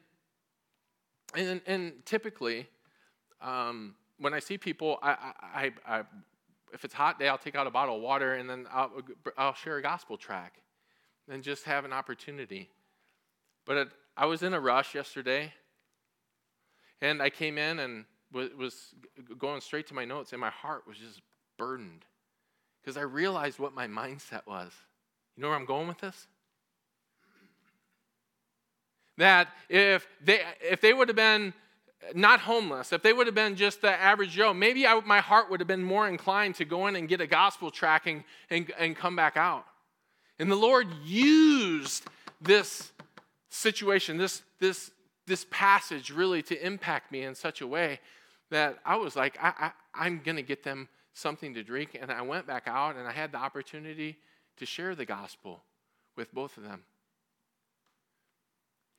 and, 1.35 1.61
and 1.67 1.93
typically, 2.05 2.67
um, 3.41 3.95
when 4.17 4.33
I 4.33 4.39
see 4.39 4.57
people, 4.57 4.99
I, 5.01 5.33
I, 5.41 5.71
I, 5.87 6.03
if 6.73 6.83
it's 6.83 6.93
a 6.93 6.97
hot 6.97 7.19
day, 7.19 7.27
I'll 7.27 7.37
take 7.37 7.55
out 7.55 7.67
a 7.67 7.71
bottle 7.71 7.97
of 7.97 8.01
water 8.01 8.33
and 8.33 8.49
then 8.49 8.65
I'll, 8.71 8.91
I'll 9.37 9.53
share 9.53 9.77
a 9.77 9.81
gospel 9.81 10.17
track 10.17 10.61
and 11.29 11.43
just 11.43 11.63
have 11.65 11.85
an 11.85 11.93
opportunity. 11.93 12.69
But 13.65 13.77
it, 13.77 13.87
I 14.17 14.25
was 14.25 14.43
in 14.43 14.53
a 14.53 14.59
rush 14.59 14.95
yesterday, 14.95 15.53
and 17.01 17.21
I 17.21 17.29
came 17.29 17.57
in 17.57 17.79
and 17.79 18.05
was, 18.31 18.93
going 19.37 19.61
straight 19.61 19.87
to 19.87 19.93
my 19.93 20.05
notes, 20.05 20.31
and 20.33 20.41
my 20.41 20.49
heart 20.49 20.83
was 20.87 20.97
just 20.97 21.21
burdened 21.57 22.05
because 22.81 22.97
I 22.97 23.01
realized 23.01 23.59
what 23.59 23.73
my 23.73 23.87
mindset 23.87 24.45
was. 24.45 24.71
You 25.35 25.41
know 25.41 25.49
where 25.49 25.57
I'm 25.57 25.65
going 25.65 25.87
with 25.87 25.99
this? 25.99 26.27
That 29.17 29.49
if 29.67 30.07
they, 30.23 30.41
if 30.61 30.79
they 30.79 30.93
would 30.93 31.09
have 31.09 31.15
been 31.15 31.53
not 32.13 32.39
homeless, 32.39 32.93
if 32.93 33.01
they 33.01 33.11
would 33.11 33.27
have 33.27 33.35
been 33.35 33.55
just 33.55 33.81
the 33.81 33.91
average 33.91 34.31
Joe, 34.31 34.53
maybe 34.53 34.87
I, 34.87 34.99
my 35.01 35.19
heart 35.19 35.49
would 35.49 35.59
have 35.59 35.67
been 35.67 35.83
more 35.83 36.07
inclined 36.07 36.55
to 36.55 36.65
go 36.65 36.87
in 36.87 36.95
and 36.95 37.09
get 37.09 37.19
a 37.19 37.27
gospel 37.27 37.69
tracking 37.71 38.23
and, 38.49 38.71
and 38.79 38.95
come 38.95 39.15
back 39.15 39.35
out. 39.35 39.65
And 40.39 40.49
the 40.49 40.55
Lord 40.55 40.87
used 41.03 42.05
this 42.41 42.91
situation, 43.49 44.17
this, 44.17 44.41
this, 44.59 44.91
this 45.29 45.45
passage 45.49 46.11
really 46.11 46.41
to 46.43 46.65
impact 46.65 47.11
me 47.11 47.23
in 47.23 47.35
such 47.35 47.61
a 47.61 47.67
way 47.67 47.99
that 48.49 48.79
I 48.85 48.97
was 48.97 49.15
like, 49.15 49.37
I, 49.41 49.53
I, 49.57 49.71
I'm 49.93 50.21
going 50.23 50.35
to 50.35 50.41
get 50.43 50.63
them 50.63 50.89
something 51.13 51.53
to 51.53 51.63
drink. 51.63 51.97
And 51.99 52.11
I 52.11 52.21
went 52.21 52.47
back 52.47 52.63
out 52.65 52.97
and 52.97 53.07
I 53.07 53.11
had 53.11 53.31
the 53.31 53.37
opportunity 53.37 54.17
to 54.57 54.65
share 54.65 54.95
the 54.95 55.05
gospel 55.05 55.61
with 56.17 56.33
both 56.33 56.57
of 56.57 56.63
them. 56.63 56.83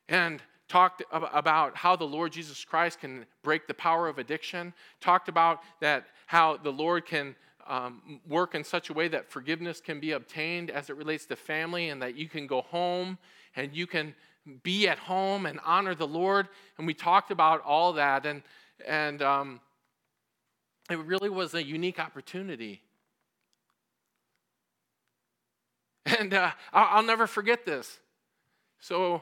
And 0.09 0.41
talked 0.67 1.03
about 1.11 1.75
how 1.75 1.97
the 1.97 2.05
Lord 2.05 2.31
Jesus 2.31 2.63
Christ 2.63 3.01
can 3.01 3.25
break 3.43 3.67
the 3.67 3.73
power 3.73 4.07
of 4.07 4.17
addiction, 4.19 4.73
talked 5.01 5.27
about 5.27 5.59
that 5.81 6.05
how 6.27 6.55
the 6.55 6.71
Lord 6.71 7.05
can 7.05 7.35
um, 7.67 8.21
work 8.27 8.55
in 8.55 8.63
such 8.63 8.89
a 8.89 8.93
way 8.93 9.09
that 9.09 9.29
forgiveness 9.29 9.81
can 9.81 9.99
be 9.99 10.13
obtained 10.13 10.71
as 10.71 10.89
it 10.89 10.95
relates 10.95 11.25
to 11.25 11.35
family 11.35 11.89
and 11.89 12.01
that 12.01 12.15
you 12.15 12.29
can 12.29 12.47
go 12.47 12.61
home 12.61 13.17
and 13.55 13.75
you 13.75 13.85
can 13.85 14.15
be 14.63 14.87
at 14.87 14.97
home 14.97 15.45
and 15.45 15.59
honor 15.65 15.95
the 15.95 16.07
Lord. 16.07 16.47
And 16.77 16.87
we 16.87 16.93
talked 16.93 17.31
about 17.31 17.61
all 17.63 17.93
that 17.93 18.25
and 18.25 18.41
and 18.87 19.21
um, 19.21 19.61
it 20.89 20.97
really 20.99 21.29
was 21.29 21.53
a 21.53 21.63
unique 21.63 21.99
opportunity. 21.99 22.81
And 26.19 26.33
uh, 26.33 26.51
I'll 26.73 27.03
never 27.03 27.27
forget 27.27 27.63
this. 27.63 27.99
So 28.79 29.21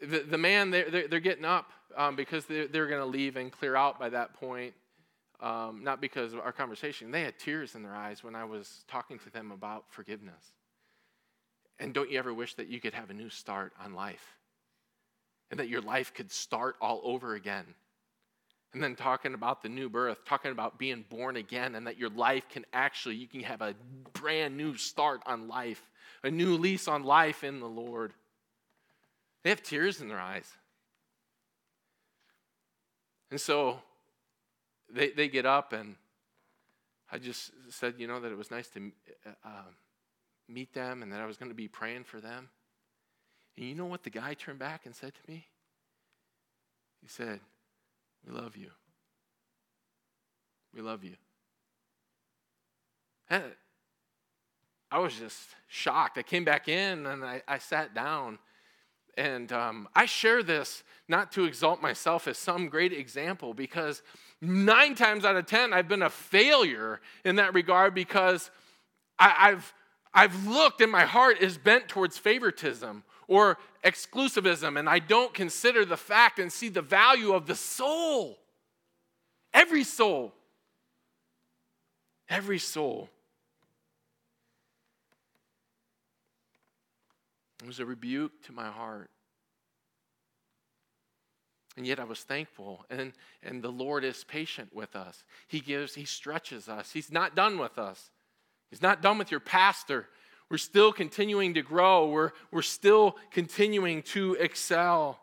the, 0.00 0.20
the 0.20 0.38
man, 0.38 0.70
they're, 0.70 1.08
they're 1.08 1.20
getting 1.20 1.44
up 1.44 1.70
um, 1.96 2.16
because 2.16 2.46
they're, 2.46 2.66
they're 2.66 2.88
going 2.88 3.00
to 3.00 3.06
leave 3.06 3.36
and 3.36 3.52
clear 3.52 3.76
out 3.76 4.00
by 4.00 4.08
that 4.08 4.34
point. 4.34 4.74
Um, 5.40 5.84
not 5.84 6.00
because 6.00 6.32
of 6.32 6.40
our 6.40 6.52
conversation. 6.52 7.10
They 7.10 7.20
had 7.20 7.38
tears 7.38 7.74
in 7.74 7.82
their 7.82 7.94
eyes 7.94 8.24
when 8.24 8.34
I 8.34 8.44
was 8.44 8.84
talking 8.88 9.18
to 9.20 9.30
them 9.30 9.52
about 9.52 9.84
forgiveness. 9.90 10.55
And 11.78 11.92
don't 11.92 12.10
you 12.10 12.18
ever 12.18 12.32
wish 12.32 12.54
that 12.54 12.68
you 12.68 12.80
could 12.80 12.94
have 12.94 13.10
a 13.10 13.14
new 13.14 13.28
start 13.28 13.72
on 13.82 13.94
life? 13.94 14.36
And 15.50 15.60
that 15.60 15.68
your 15.68 15.82
life 15.82 16.14
could 16.14 16.30
start 16.30 16.76
all 16.80 17.00
over 17.04 17.34
again? 17.34 17.66
And 18.72 18.82
then 18.82 18.96
talking 18.96 19.34
about 19.34 19.62
the 19.62 19.68
new 19.68 19.88
birth, 19.88 20.24
talking 20.24 20.50
about 20.50 20.78
being 20.78 21.04
born 21.08 21.36
again, 21.36 21.74
and 21.74 21.86
that 21.86 21.98
your 21.98 22.10
life 22.10 22.48
can 22.48 22.64
actually, 22.72 23.14
you 23.14 23.26
can 23.26 23.40
have 23.40 23.62
a 23.62 23.74
brand 24.12 24.56
new 24.56 24.76
start 24.76 25.22
on 25.26 25.48
life, 25.48 25.82
a 26.24 26.30
new 26.30 26.56
lease 26.56 26.88
on 26.88 27.04
life 27.04 27.44
in 27.44 27.60
the 27.60 27.68
Lord. 27.68 28.12
They 29.44 29.50
have 29.50 29.62
tears 29.62 30.00
in 30.00 30.08
their 30.08 30.20
eyes. 30.20 30.50
And 33.30 33.40
so 33.40 33.78
they, 34.92 35.10
they 35.10 35.28
get 35.28 35.46
up, 35.46 35.72
and 35.72 35.96
I 37.10 37.18
just 37.18 37.50
said, 37.70 37.94
you 37.98 38.06
know, 38.06 38.20
that 38.20 38.30
it 38.30 38.38
was 38.38 38.50
nice 38.50 38.68
to 38.68 38.92
uh, 39.44 39.62
meet 40.48 40.72
them 40.72 41.02
and 41.02 41.12
that 41.12 41.20
I 41.20 41.26
was 41.26 41.36
going 41.36 41.50
to 41.50 41.54
be 41.54 41.68
praying 41.68 42.04
for 42.04 42.20
them. 42.20 42.48
And 43.56 43.66
you 43.66 43.74
know 43.74 43.86
what 43.86 44.02
the 44.02 44.10
guy 44.10 44.34
turned 44.34 44.58
back 44.58 44.86
and 44.86 44.94
said 44.94 45.12
to 45.14 45.30
me? 45.30 45.46
He 47.02 47.08
said, 47.08 47.40
We 48.26 48.32
love 48.32 48.56
you. 48.56 48.70
We 50.74 50.82
love 50.82 51.04
you. 51.04 51.14
And 53.28 53.44
I 54.90 54.98
was 54.98 55.14
just 55.14 55.40
shocked. 55.66 56.16
I 56.18 56.22
came 56.22 56.44
back 56.44 56.68
in 56.68 57.06
and 57.06 57.24
I, 57.24 57.42
I 57.48 57.58
sat 57.58 57.94
down 57.94 58.38
and 59.16 59.50
um, 59.50 59.88
I 59.94 60.04
share 60.04 60.42
this 60.42 60.84
not 61.08 61.32
to 61.32 61.44
exalt 61.44 61.80
myself 61.80 62.28
as 62.28 62.36
some 62.36 62.68
great 62.68 62.92
example 62.92 63.54
because 63.54 64.02
nine 64.42 64.94
times 64.94 65.24
out 65.24 65.36
of 65.36 65.46
10, 65.46 65.72
I've 65.72 65.88
been 65.88 66.02
a 66.02 66.10
failure 66.10 67.00
in 67.24 67.36
that 67.36 67.54
regard 67.54 67.94
because 67.94 68.50
I, 69.18 69.48
have 69.50 69.72
I've 70.16 70.46
looked 70.46 70.80
and 70.80 70.90
my 70.90 71.04
heart 71.04 71.42
is 71.42 71.58
bent 71.58 71.88
towards 71.88 72.16
favoritism 72.16 73.04
or 73.28 73.58
exclusivism, 73.84 74.78
and 74.78 74.88
I 74.88 74.98
don't 74.98 75.34
consider 75.34 75.84
the 75.84 75.98
fact 75.98 76.38
and 76.38 76.50
see 76.50 76.70
the 76.70 76.80
value 76.80 77.34
of 77.34 77.46
the 77.46 77.54
soul. 77.54 78.38
Every 79.52 79.84
soul. 79.84 80.32
Every 82.30 82.58
soul. 82.58 83.10
It 87.62 87.66
was 87.66 87.78
a 87.78 87.84
rebuke 87.84 88.42
to 88.44 88.52
my 88.52 88.68
heart. 88.68 89.10
And 91.76 91.86
yet 91.86 92.00
I 92.00 92.04
was 92.04 92.20
thankful. 92.20 92.86
And, 92.88 93.12
and 93.42 93.62
the 93.62 93.70
Lord 93.70 94.02
is 94.02 94.24
patient 94.24 94.74
with 94.74 94.96
us. 94.96 95.24
He 95.46 95.60
gives, 95.60 95.94
He 95.94 96.06
stretches 96.06 96.70
us. 96.70 96.92
He's 96.92 97.12
not 97.12 97.34
done 97.34 97.58
with 97.58 97.78
us. 97.78 98.10
He's 98.76 98.82
not 98.82 99.00
done 99.00 99.16
with 99.16 99.30
your 99.30 99.40
pastor. 99.40 100.06
We're 100.50 100.58
still 100.58 100.92
continuing 100.92 101.54
to 101.54 101.62
grow. 101.62 102.10
We're, 102.10 102.32
we're 102.50 102.60
still 102.60 103.16
continuing 103.30 104.02
to 104.02 104.34
excel. 104.34 105.18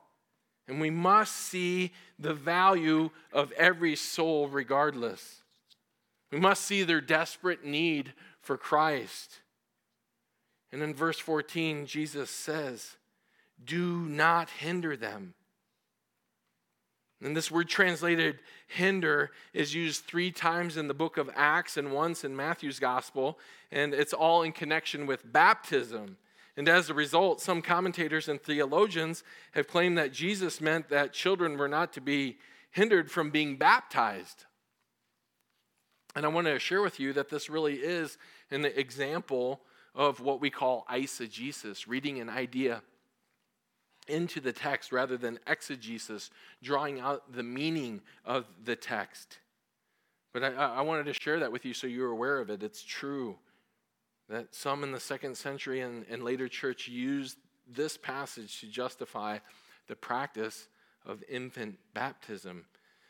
And 0.67 0.81
we 0.81 0.89
must 0.89 1.35
see 1.35 1.91
the 2.17 2.33
value 2.33 3.11
of 3.31 3.51
every 3.51 3.95
soul 3.95 4.47
regardless. 4.47 5.43
We 6.31 6.39
must 6.39 6.63
see 6.63 6.81
their 6.81 6.99
desperate 6.99 7.63
need 7.63 8.13
for 8.41 8.57
Christ. 8.57 9.41
And 10.71 10.81
in 10.81 10.95
verse 10.95 11.19
14, 11.19 11.85
Jesus 11.85 12.31
says, 12.31 12.97
Do 13.63 13.99
not 13.99 14.49
hinder 14.49 14.97
them. 14.97 15.35
And 17.23 17.37
this 17.37 17.49
word 17.49 17.69
translated 17.69 18.39
hinder 18.67 19.31
is 19.53 19.73
used 19.73 20.03
three 20.03 20.31
times 20.31 20.75
in 20.75 20.87
the 20.87 20.93
book 20.93 21.17
of 21.17 21.29
Acts 21.35 21.77
and 21.77 21.93
once 21.93 22.23
in 22.23 22.35
Matthew's 22.35 22.79
gospel, 22.79 23.39
and 23.71 23.93
it's 23.93 24.13
all 24.13 24.43
in 24.43 24.51
connection 24.51 25.07
with 25.07 25.31
baptism. 25.31 26.17
And 26.57 26.67
as 26.67 26.89
a 26.89 26.93
result, 26.93 27.41
some 27.41 27.61
commentators 27.61 28.27
and 28.27 28.41
theologians 28.41 29.23
have 29.53 29.67
claimed 29.67 29.97
that 29.97 30.11
Jesus 30.11 30.59
meant 30.59 30.89
that 30.89 31.13
children 31.13 31.57
were 31.57 31.69
not 31.69 31.93
to 31.93 32.01
be 32.01 32.37
hindered 32.71 33.09
from 33.09 33.31
being 33.31 33.55
baptized. 33.55 34.45
And 36.15 36.25
I 36.25 36.29
want 36.29 36.47
to 36.47 36.59
share 36.59 36.81
with 36.81 36.99
you 36.99 37.13
that 37.13 37.29
this 37.29 37.49
really 37.49 37.75
is 37.75 38.17
an 38.51 38.65
example 38.65 39.61
of 39.95 40.19
what 40.19 40.41
we 40.41 40.49
call 40.49 40.85
eisegesis, 40.91 41.87
reading 41.87 42.19
an 42.19 42.29
idea 42.29 42.81
into 44.07 44.39
the 44.39 44.51
text 44.51 44.91
rather 44.91 45.17
than 45.17 45.39
exegesis, 45.47 46.29
drawing 46.61 46.99
out 46.99 47.33
the 47.33 47.43
meaning 47.43 48.01
of 48.25 48.45
the 48.63 48.75
text. 48.75 49.39
But 50.33 50.43
I, 50.43 50.49
I, 50.49 50.81
wanted 50.81 51.05
to 51.05 51.13
share 51.13 51.39
that 51.39 51.51
with 51.51 51.63
you 51.63 51.73
so 51.73 51.87
you're 51.87 52.09
aware 52.09 52.39
of 52.39 52.49
it. 52.49 52.63
It's 52.63 52.83
true 52.83 53.37
that 54.29 54.53
some 54.55 54.83
in 54.83 54.91
the 54.91 54.99
second 54.99 55.37
century 55.37 55.81
and, 55.81 56.05
and 56.09 56.23
later 56.23 56.47
church 56.47 56.87
used 56.87 57.37
this 57.67 57.97
passage 57.97 58.59
to 58.61 58.67
justify 58.67 59.37
the 59.87 59.95
practice 59.95 60.67
of 61.05 61.23
infant 61.29 61.77
baptism. 61.93 62.65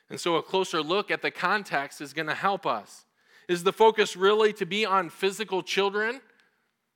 And 0.09 0.19
so 0.19 0.35
a 0.35 0.43
closer 0.43 0.81
look 0.81 1.11
at 1.11 1.21
the 1.21 1.31
context 1.31 2.01
is 2.01 2.13
going 2.13 2.27
to 2.27 2.33
help 2.33 2.65
us. 2.65 3.05
Is 3.47 3.63
the 3.63 3.73
focus 3.73 4.15
really 4.15 4.53
to 4.53 4.65
be 4.65 4.85
on 4.85 5.09
physical 5.09 5.63
children? 5.63 6.21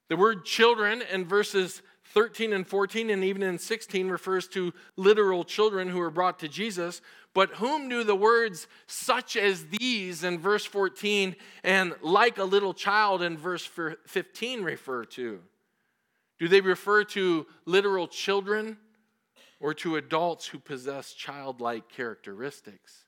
The 0.10 0.18
word 0.18 0.46
children 0.46 1.04
in 1.12 1.26
verses 1.26 1.82
13 2.14 2.54
and 2.54 2.66
14 2.66 3.10
and 3.10 3.24
even 3.24 3.44
in 3.44 3.60
16 3.60 4.08
refers 4.10 4.48
to 4.50 4.74
literal 4.96 5.44
children 5.44 5.90
who 5.90 6.00
were 6.00 6.10
brought 6.10 6.40
to 6.40 6.48
Jesus. 6.48 7.02
But 7.34 7.52
whom 7.52 7.90
do 7.90 8.04
the 8.04 8.16
words 8.16 8.68
such 8.88 9.36
as 9.36 9.66
these 9.68 10.24
in 10.24 10.40
verse 10.40 10.66
14 10.66 11.36
and 11.64 11.94
like 12.02 12.38
a 12.38 12.44
little 12.44 12.74
child 12.74 13.22
in 13.22 13.38
verse 13.38 13.66
15 13.66 14.64
refer 14.64 15.06
to? 15.06 15.40
Do 16.40 16.48
they 16.48 16.62
refer 16.62 17.04
to 17.04 17.46
literal 17.66 18.08
children 18.08 18.78
or 19.60 19.74
to 19.76 19.98
adults 19.98 20.48
who 20.48 20.60
possess 20.60 21.14
childlike 21.14 21.90
characteristics? 21.90 23.06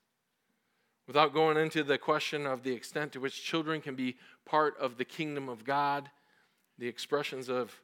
Without 1.06 1.34
going 1.34 1.56
into 1.56 1.82
the 1.82 1.98
question 1.98 2.46
of 2.46 2.62
the 2.62 2.72
extent 2.72 3.12
to 3.12 3.20
which 3.20 3.42
children 3.42 3.80
can 3.80 3.94
be 3.94 4.16
part 4.44 4.76
of 4.78 4.96
the 4.96 5.04
kingdom 5.04 5.48
of 5.48 5.64
God, 5.64 6.08
the 6.78 6.86
expressions 6.86 7.48
of, 7.48 7.56
of 7.58 7.80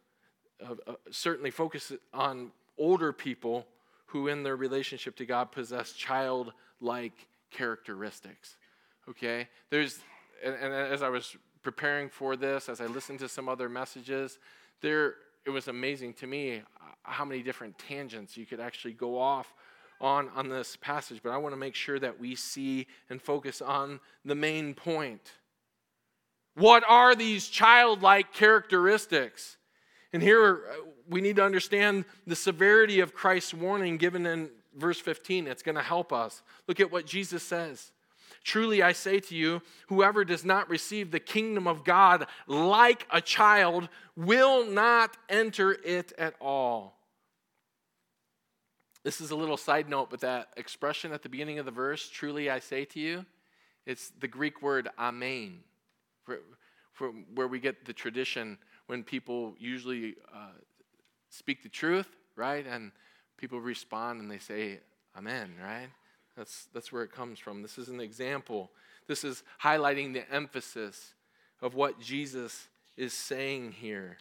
uh, 0.64 0.94
certainly 1.10 1.50
focus 1.50 1.92
on 2.12 2.50
older 2.78 3.12
people 3.12 3.66
who, 4.06 4.28
in 4.28 4.42
their 4.42 4.56
relationship 4.56 5.16
to 5.16 5.26
God, 5.26 5.52
possess 5.52 5.92
childlike 5.92 7.26
characteristics. 7.50 8.56
Okay? 9.08 9.48
There's, 9.70 10.00
and, 10.44 10.54
and 10.54 10.72
as 10.72 11.02
I 11.02 11.08
was 11.08 11.36
preparing 11.62 12.08
for 12.08 12.36
this, 12.36 12.68
as 12.68 12.80
I 12.80 12.86
listened 12.86 13.18
to 13.20 13.28
some 13.28 13.48
other 13.48 13.68
messages, 13.68 14.38
there, 14.80 15.14
it 15.44 15.50
was 15.50 15.68
amazing 15.68 16.14
to 16.14 16.26
me 16.26 16.58
uh, 16.58 16.60
how 17.02 17.24
many 17.24 17.42
different 17.42 17.78
tangents 17.78 18.36
you 18.36 18.46
could 18.46 18.60
actually 18.60 18.94
go 18.94 19.18
off 19.18 19.52
on 19.98 20.28
on 20.36 20.50
this 20.50 20.76
passage 20.76 21.20
but 21.22 21.30
i 21.30 21.38
want 21.38 21.54
to 21.54 21.56
make 21.56 21.74
sure 21.74 21.98
that 21.98 22.20
we 22.20 22.34
see 22.34 22.86
and 23.08 23.22
focus 23.22 23.62
on 23.62 23.98
the 24.26 24.34
main 24.34 24.74
point 24.74 25.32
what 26.56 26.84
are 26.88 27.14
these 27.14 27.48
childlike 27.48 28.32
characteristics? 28.32 29.58
And 30.12 30.22
here 30.22 30.62
uh, 30.70 30.74
we 31.08 31.20
need 31.20 31.36
to 31.36 31.44
understand 31.44 32.04
the 32.26 32.36
severity 32.36 33.00
of 33.00 33.14
Christ's 33.14 33.54
warning 33.54 33.96
given 33.96 34.26
in 34.26 34.50
verse 34.76 35.00
15. 35.00 35.46
It's 35.46 35.62
going 35.62 35.76
to 35.76 35.82
help 35.82 36.12
us. 36.12 36.42
Look 36.68 36.80
at 36.80 36.92
what 36.92 37.06
Jesus 37.06 37.42
says. 37.42 37.92
Truly 38.44 38.82
I 38.82 38.92
say 38.92 39.18
to 39.18 39.34
you, 39.34 39.60
whoever 39.88 40.24
does 40.24 40.44
not 40.44 40.70
receive 40.70 41.10
the 41.10 41.18
kingdom 41.18 41.66
of 41.66 41.82
God 41.82 42.26
like 42.46 43.06
a 43.10 43.20
child 43.20 43.88
will 44.14 44.64
not 44.64 45.16
enter 45.28 45.72
it 45.72 46.12
at 46.16 46.34
all. 46.40 46.96
This 49.02 49.20
is 49.20 49.30
a 49.30 49.36
little 49.36 49.56
side 49.56 49.88
note, 49.88 50.10
but 50.10 50.20
that 50.20 50.48
expression 50.56 51.12
at 51.12 51.22
the 51.22 51.28
beginning 51.28 51.58
of 51.58 51.64
the 51.64 51.72
verse, 51.72 52.08
truly 52.08 52.50
I 52.50 52.60
say 52.60 52.84
to 52.86 53.00
you, 53.00 53.26
it's 53.84 54.10
the 54.20 54.28
Greek 54.28 54.62
word 54.62 54.88
amen 54.98 55.60
where 57.34 57.48
we 57.48 57.60
get 57.60 57.84
the 57.84 57.92
tradition 57.92 58.58
when 58.86 59.02
people 59.02 59.54
usually 59.58 60.14
uh, 60.34 60.52
speak 61.30 61.62
the 61.62 61.68
truth, 61.68 62.08
right? 62.36 62.66
And 62.66 62.92
people 63.36 63.60
respond 63.60 64.20
and 64.20 64.30
they 64.30 64.38
say, 64.38 64.80
Amen, 65.16 65.54
right? 65.62 65.88
That's, 66.36 66.68
that's 66.74 66.92
where 66.92 67.02
it 67.02 67.10
comes 67.10 67.38
from. 67.38 67.62
This 67.62 67.78
is 67.78 67.88
an 67.88 68.00
example. 68.00 68.70
This 69.06 69.24
is 69.24 69.42
highlighting 69.62 70.12
the 70.12 70.30
emphasis 70.30 71.14
of 71.62 71.74
what 71.74 71.98
Jesus 71.98 72.68
is 72.96 73.14
saying 73.14 73.72
here. 73.72 74.18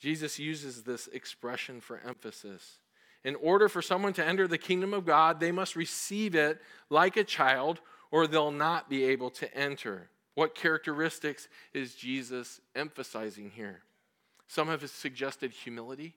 Jesus 0.00 0.38
uses 0.38 0.82
this 0.82 1.08
expression 1.08 1.80
for 1.80 2.00
emphasis. 2.06 2.78
In 3.24 3.36
order 3.36 3.68
for 3.68 3.82
someone 3.82 4.12
to 4.14 4.26
enter 4.26 4.46
the 4.46 4.58
kingdom 4.58 4.92
of 4.92 5.06
God, 5.06 5.40
they 5.40 5.52
must 5.52 5.76
receive 5.76 6.34
it 6.34 6.60
like 6.90 7.16
a 7.16 7.24
child, 7.24 7.80
or 8.10 8.26
they'll 8.26 8.50
not 8.50 8.88
be 8.90 9.04
able 9.04 9.30
to 9.30 9.54
enter. 9.54 10.08
What 10.34 10.54
characteristics 10.54 11.48
is 11.72 11.94
Jesus 11.94 12.60
emphasizing 12.74 13.50
here? 13.50 13.82
Some 14.48 14.68
have 14.68 14.88
suggested 14.90 15.52
humility, 15.52 16.14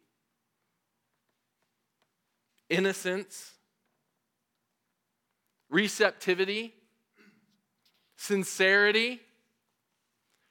innocence, 2.70 3.54
receptivity, 5.70 6.74
sincerity, 8.16 9.22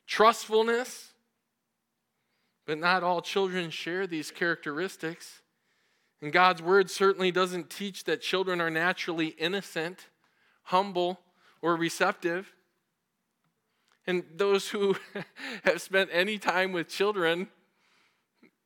trustfulness. 0.07 1.13
But 2.67 2.79
not 2.79 3.05
all 3.05 3.23
children 3.23 3.71
share 3.71 4.09
these 4.09 4.33
characteristics. 4.33 5.43
And 6.21 6.33
God's 6.33 6.61
word 6.61 6.91
certainly 6.91 7.31
doesn't 7.31 7.71
teach 7.71 8.05
that 8.05 8.23
children 8.23 8.61
are 8.61 8.71
naturally 8.71 9.29
innocent, 9.29 10.07
humble, 10.65 11.21
or 11.63 11.77
receptive. 11.77 12.53
And 14.07 14.25
those 14.37 14.69
who 14.69 14.97
have 15.65 15.81
spent 15.81 16.11
any 16.13 16.39
time 16.39 16.73
with 16.73 16.89
children, 16.89 17.49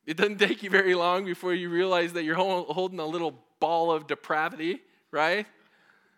it 0.05 0.17
doesn't 0.17 0.39
take 0.39 0.63
you 0.63 0.69
very 0.69 0.95
long 0.95 1.25
before 1.25 1.53
you 1.53 1.69
realize 1.69 2.13
that 2.13 2.23
you're 2.23 2.35
holding 2.35 2.99
a 2.99 3.05
little 3.05 3.43
ball 3.59 3.91
of 3.91 4.07
depravity, 4.07 4.81
right? 5.11 5.45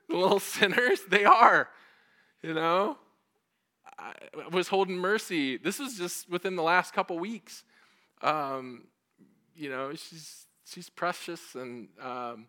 little 0.09 0.39
sinners, 0.57 0.99
they 1.09 1.25
are. 1.25 1.69
You 2.41 2.53
know, 2.53 2.97
I 3.97 4.13
was 4.51 4.67
holding 4.67 4.97
mercy. 4.97 5.57
This 5.57 5.79
was 5.79 5.97
just 5.97 6.29
within 6.29 6.55
the 6.55 6.63
last 6.63 6.93
couple 6.93 7.17
weeks. 7.19 7.63
Um, 8.21 8.85
you 9.55 9.69
know, 9.69 9.93
she's 9.93 10.45
she's 10.65 10.89
precious 10.89 11.55
and 11.55 11.87
um, 12.01 12.47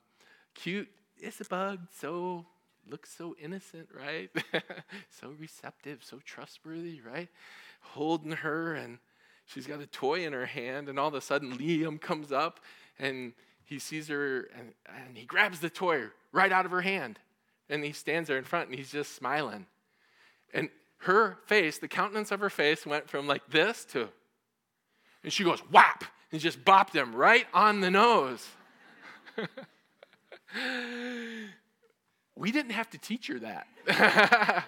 cute. 0.54 0.88
It's 1.16 1.40
a 1.40 1.44
bug, 1.44 1.80
so 2.00 2.44
looks 2.88 3.11
so 3.11 3.35
innocent, 3.40 3.88
right? 3.94 4.31
so 5.11 5.35
receptive, 5.38 6.03
so 6.03 6.20
trustworthy, 6.25 7.01
right? 7.01 7.29
Holding 7.81 8.33
her, 8.33 8.75
and 8.75 8.99
she's 9.47 9.66
got 9.66 9.81
a 9.81 9.87
toy 9.87 10.25
in 10.27 10.33
her 10.33 10.47
hand, 10.47 10.88
and 10.88 10.99
all 10.99 11.09
of 11.09 11.14
a 11.14 11.20
sudden 11.20 11.57
Liam 11.57 12.01
comes 12.01 12.33
up 12.33 12.61
and 12.99 13.33
he 13.64 13.79
sees 13.79 14.09
her 14.09 14.49
and, 14.57 14.73
and 14.88 15.16
he 15.16 15.25
grabs 15.25 15.61
the 15.61 15.70
toy 15.70 16.05
right 16.33 16.53
out 16.53 16.66
of 16.66 16.70
her 16.70 16.83
hand. 16.83 17.18
And 17.70 17.83
he 17.83 17.92
stands 17.92 18.29
there 18.29 18.38
in 18.38 18.44
front 18.44 18.68
and 18.68 18.79
he's 18.79 18.92
just 18.92 19.14
smiling. 19.14 19.66
And 20.53 20.68
her 20.99 21.38
face, 21.47 21.79
the 21.79 21.88
countenance 21.88 22.31
of 22.31 22.40
her 22.40 22.51
face 22.51 22.87
went 22.87 23.09
from 23.09 23.27
like 23.27 23.42
this 23.51 23.85
to, 23.87 24.09
and 25.23 25.33
she 25.33 25.44
goes, 25.44 25.61
whap, 25.70 26.05
and 26.31 26.40
just 26.40 26.64
bopped 26.64 26.92
him 26.92 27.14
right 27.14 27.47
on 27.55 27.81
the 27.81 27.90
nose. 27.90 28.47
we 32.44 32.52
didn't 32.52 32.72
have 32.72 32.90
to 32.90 32.98
teach 32.98 33.28
her 33.28 33.38
that. 33.38 34.66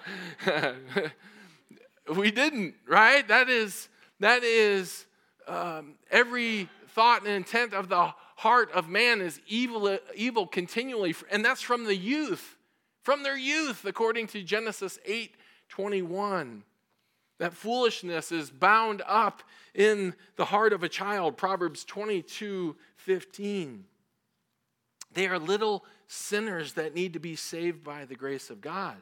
we 2.16 2.30
didn't, 2.30 2.74
right? 2.88 3.28
That 3.28 3.50
is, 3.50 3.90
that 4.18 4.42
is 4.42 5.04
um, 5.46 5.96
every 6.10 6.70
thought 6.88 7.20
and 7.26 7.28
intent 7.28 7.74
of 7.74 7.90
the 7.90 8.14
heart 8.36 8.72
of 8.72 8.88
man 8.88 9.20
is 9.20 9.42
evil, 9.46 9.98
evil 10.14 10.46
continually, 10.46 11.14
and 11.30 11.44
that's 11.44 11.60
from 11.60 11.84
the 11.84 11.94
youth, 11.94 12.56
from 13.02 13.22
their 13.22 13.36
youth, 13.36 13.84
according 13.84 14.28
to 14.28 14.42
Genesis 14.42 14.98
8 15.04 15.34
21. 15.68 16.62
That 17.38 17.52
foolishness 17.52 18.32
is 18.32 18.50
bound 18.50 19.02
up 19.06 19.42
in 19.74 20.14
the 20.36 20.46
heart 20.46 20.72
of 20.72 20.82
a 20.82 20.88
child, 20.88 21.36
Proverbs 21.36 21.84
22 21.84 22.74
15. 22.96 23.84
They 25.12 25.26
are 25.28 25.38
little 25.38 25.84
sinners 26.08 26.74
that 26.74 26.94
need 26.94 27.12
to 27.14 27.18
be 27.18 27.36
saved 27.36 27.82
by 27.82 28.04
the 28.04 28.14
grace 28.14 28.50
of 28.50 28.60
God. 28.60 28.96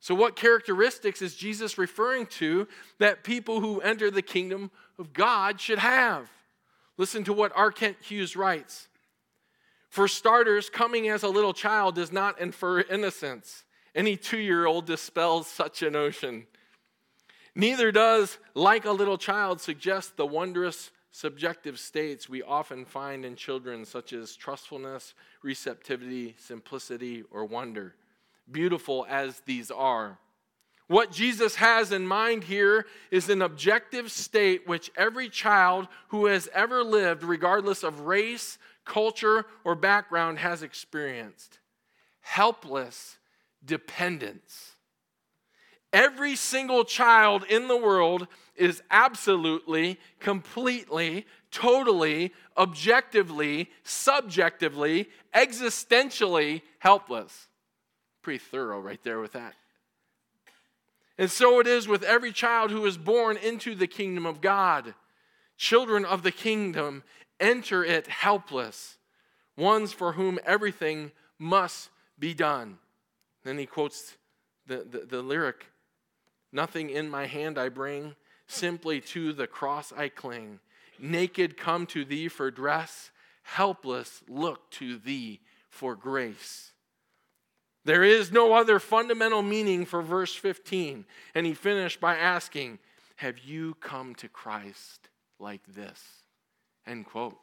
So, 0.00 0.14
what 0.14 0.34
characteristics 0.34 1.20
is 1.20 1.36
Jesus 1.36 1.76
referring 1.76 2.26
to 2.26 2.66
that 2.98 3.22
people 3.22 3.60
who 3.60 3.80
enter 3.80 4.10
the 4.10 4.22
kingdom 4.22 4.70
of 4.98 5.12
God 5.12 5.60
should 5.60 5.78
have? 5.78 6.30
Listen 6.96 7.22
to 7.24 7.32
what 7.32 7.52
R. 7.54 7.70
Kent 7.70 7.98
Hughes 8.00 8.34
writes. 8.34 8.88
For 9.90 10.06
starters, 10.08 10.70
coming 10.70 11.08
as 11.08 11.22
a 11.22 11.28
little 11.28 11.52
child 11.52 11.96
does 11.96 12.12
not 12.12 12.40
infer 12.40 12.80
innocence. 12.80 13.64
Any 13.94 14.16
two 14.16 14.38
year 14.38 14.66
old 14.66 14.86
dispels 14.86 15.46
such 15.48 15.82
a 15.82 15.90
notion. 15.90 16.46
Neither 17.54 17.90
does, 17.90 18.38
like 18.54 18.84
a 18.84 18.92
little 18.92 19.18
child, 19.18 19.60
suggest 19.60 20.16
the 20.16 20.24
wondrous 20.24 20.90
subjective 21.10 21.78
states 21.78 22.28
we 22.28 22.42
often 22.42 22.84
find 22.84 23.24
in 23.24 23.36
children, 23.36 23.84
such 23.84 24.12
as 24.12 24.36
trustfulness, 24.36 25.14
receptivity, 25.42 26.36
simplicity, 26.38 27.24
or 27.30 27.44
wonder. 27.44 27.94
Beautiful 28.50 29.06
as 29.08 29.40
these 29.40 29.70
are. 29.70 30.18
What 30.86 31.12
Jesus 31.12 31.54
has 31.54 31.92
in 31.92 32.04
mind 32.06 32.44
here 32.44 32.84
is 33.12 33.28
an 33.28 33.42
objective 33.42 34.10
state 34.10 34.66
which 34.66 34.90
every 34.96 35.28
child 35.28 35.86
who 36.08 36.26
has 36.26 36.48
ever 36.52 36.82
lived, 36.82 37.22
regardless 37.22 37.84
of 37.84 38.00
race, 38.00 38.58
culture, 38.84 39.46
or 39.62 39.76
background, 39.76 40.40
has 40.40 40.64
experienced 40.64 41.60
helpless 42.22 43.18
dependence. 43.64 44.72
Every 45.92 46.36
single 46.36 46.84
child 46.84 47.44
in 47.48 47.66
the 47.66 47.76
world 47.76 48.28
is 48.54 48.82
absolutely, 48.90 49.98
completely, 50.20 51.26
totally, 51.50 52.32
objectively, 52.56 53.70
subjectively, 53.82 55.08
existentially 55.34 56.62
helpless. 56.78 57.48
Pretty 58.22 58.38
thorough 58.38 58.80
right 58.80 59.02
there 59.02 59.20
with 59.20 59.32
that. 59.32 59.54
And 61.18 61.30
so 61.30 61.60
it 61.60 61.66
is 61.66 61.88
with 61.88 62.02
every 62.02 62.32
child 62.32 62.70
who 62.70 62.86
is 62.86 62.96
born 62.96 63.36
into 63.36 63.74
the 63.74 63.86
kingdom 63.86 64.26
of 64.26 64.40
God. 64.40 64.94
Children 65.56 66.04
of 66.04 66.22
the 66.22 66.32
kingdom 66.32 67.02
enter 67.38 67.84
it 67.84 68.06
helpless, 68.06 68.96
ones 69.56 69.92
for 69.92 70.12
whom 70.12 70.38
everything 70.46 71.10
must 71.38 71.90
be 72.18 72.32
done. 72.32 72.78
Then 73.44 73.58
he 73.58 73.66
quotes 73.66 74.16
the, 74.66 74.86
the, 74.88 75.06
the 75.06 75.22
lyric 75.22 75.66
Nothing 76.52 76.90
in 76.90 77.08
my 77.08 77.26
hand 77.26 77.58
I 77.58 77.68
bring, 77.68 78.14
simply 78.46 79.00
to 79.00 79.32
the 79.32 79.46
cross 79.46 79.92
I 79.96 80.08
cling. 80.08 80.60
Naked 80.98 81.56
come 81.56 81.86
to 81.86 82.04
thee 82.04 82.28
for 82.28 82.50
dress, 82.50 83.10
helpless 83.42 84.22
look 84.28 84.70
to 84.72 84.98
thee 84.98 85.40
for 85.68 85.94
grace. 85.94 86.72
There 87.84 88.04
is 88.04 88.30
no 88.30 88.52
other 88.52 88.78
fundamental 88.78 89.42
meaning 89.42 89.86
for 89.86 90.02
verse 90.02 90.34
15. 90.34 91.06
And 91.34 91.46
he 91.46 91.54
finished 91.54 92.00
by 92.00 92.16
asking, 92.16 92.78
Have 93.16 93.38
you 93.38 93.74
come 93.80 94.14
to 94.16 94.28
Christ 94.28 95.08
like 95.38 95.62
this? 95.66 96.02
End 96.86 97.06
quote. 97.06 97.38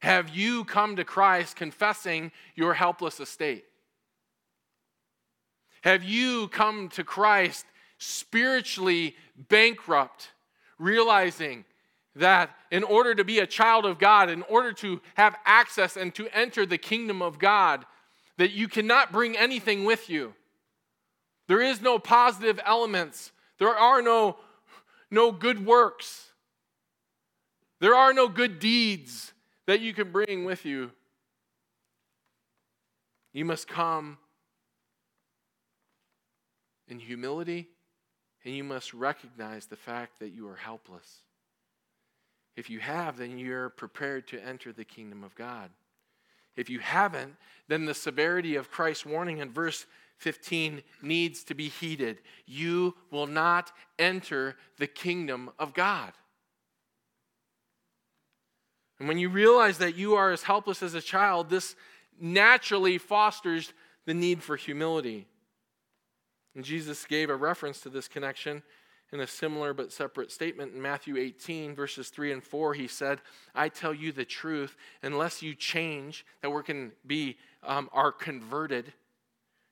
Have 0.00 0.30
you 0.30 0.64
come 0.64 0.96
to 0.96 1.04
Christ 1.04 1.56
confessing 1.56 2.32
your 2.54 2.74
helpless 2.74 3.20
estate? 3.20 3.64
Have 5.82 6.04
you 6.04 6.48
come 6.48 6.88
to 6.90 7.04
Christ 7.04 7.66
spiritually 7.98 9.16
bankrupt, 9.48 10.30
realizing 10.78 11.64
that 12.14 12.50
in 12.70 12.84
order 12.84 13.14
to 13.14 13.24
be 13.24 13.38
a 13.38 13.46
child 13.46 13.84
of 13.84 13.98
God, 13.98 14.30
in 14.30 14.42
order 14.42 14.72
to 14.74 15.00
have 15.14 15.36
access 15.44 15.96
and 15.96 16.14
to 16.14 16.28
enter 16.36 16.66
the 16.66 16.78
kingdom 16.78 17.22
of 17.22 17.38
God, 17.38 17.84
that 18.38 18.52
you 18.52 18.68
cannot 18.68 19.12
bring 19.12 19.36
anything 19.36 19.84
with 19.84 20.08
you? 20.08 20.34
There 21.48 21.60
is 21.60 21.80
no 21.80 21.98
positive 21.98 22.60
elements. 22.64 23.32
There 23.58 23.74
are 23.74 24.02
no, 24.02 24.36
no 25.10 25.32
good 25.32 25.64
works. 25.64 26.28
There 27.80 27.94
are 27.94 28.12
no 28.12 28.28
good 28.28 28.60
deeds 28.60 29.32
that 29.66 29.80
you 29.80 29.92
can 29.92 30.12
bring 30.12 30.44
with 30.44 30.64
you. 30.64 30.92
You 33.32 33.44
must 33.44 33.66
come 33.66 34.18
in 36.92 37.00
humility, 37.00 37.68
and 38.44 38.54
you 38.54 38.62
must 38.62 38.92
recognize 38.92 39.66
the 39.66 39.76
fact 39.76 40.20
that 40.20 40.32
you 40.32 40.46
are 40.46 40.56
helpless. 40.56 41.22
If 42.54 42.68
you 42.68 42.80
have, 42.80 43.16
then 43.16 43.38
you're 43.38 43.70
prepared 43.70 44.28
to 44.28 44.44
enter 44.44 44.72
the 44.72 44.84
kingdom 44.84 45.24
of 45.24 45.34
God. 45.34 45.70
If 46.54 46.68
you 46.68 46.80
haven't, 46.80 47.34
then 47.66 47.86
the 47.86 47.94
severity 47.94 48.56
of 48.56 48.70
Christ's 48.70 49.06
warning 49.06 49.38
in 49.38 49.50
verse 49.50 49.86
15 50.18 50.82
needs 51.00 51.42
to 51.44 51.54
be 51.54 51.68
heeded. 51.68 52.18
You 52.46 52.94
will 53.10 53.26
not 53.26 53.72
enter 53.98 54.56
the 54.78 54.86
kingdom 54.86 55.50
of 55.58 55.72
God. 55.72 56.12
And 58.98 59.08
when 59.08 59.18
you 59.18 59.30
realize 59.30 59.78
that 59.78 59.96
you 59.96 60.14
are 60.14 60.30
as 60.30 60.42
helpless 60.42 60.82
as 60.82 60.92
a 60.92 61.00
child, 61.00 61.48
this 61.48 61.74
naturally 62.20 62.98
fosters 62.98 63.72
the 64.04 64.14
need 64.14 64.42
for 64.42 64.56
humility. 64.56 65.26
And 66.54 66.64
Jesus 66.64 67.04
gave 67.06 67.30
a 67.30 67.36
reference 67.36 67.80
to 67.80 67.88
this 67.88 68.08
connection 68.08 68.62
in 69.12 69.20
a 69.20 69.26
similar 69.26 69.74
but 69.74 69.92
separate 69.92 70.32
statement 70.32 70.74
in 70.74 70.80
Matthew 70.80 71.16
18, 71.16 71.74
verses 71.74 72.08
3 72.08 72.32
and 72.32 72.42
4. 72.42 72.74
He 72.74 72.88
said, 72.88 73.20
I 73.54 73.68
tell 73.68 73.92
you 73.92 74.10
the 74.10 74.24
truth, 74.24 74.76
unless 75.02 75.42
you 75.42 75.54
change, 75.54 76.24
that 76.40 76.50
we 76.50 76.62
can 76.62 76.92
be, 77.06 77.36
um, 77.62 77.90
are 77.92 78.12
converted, 78.12 78.92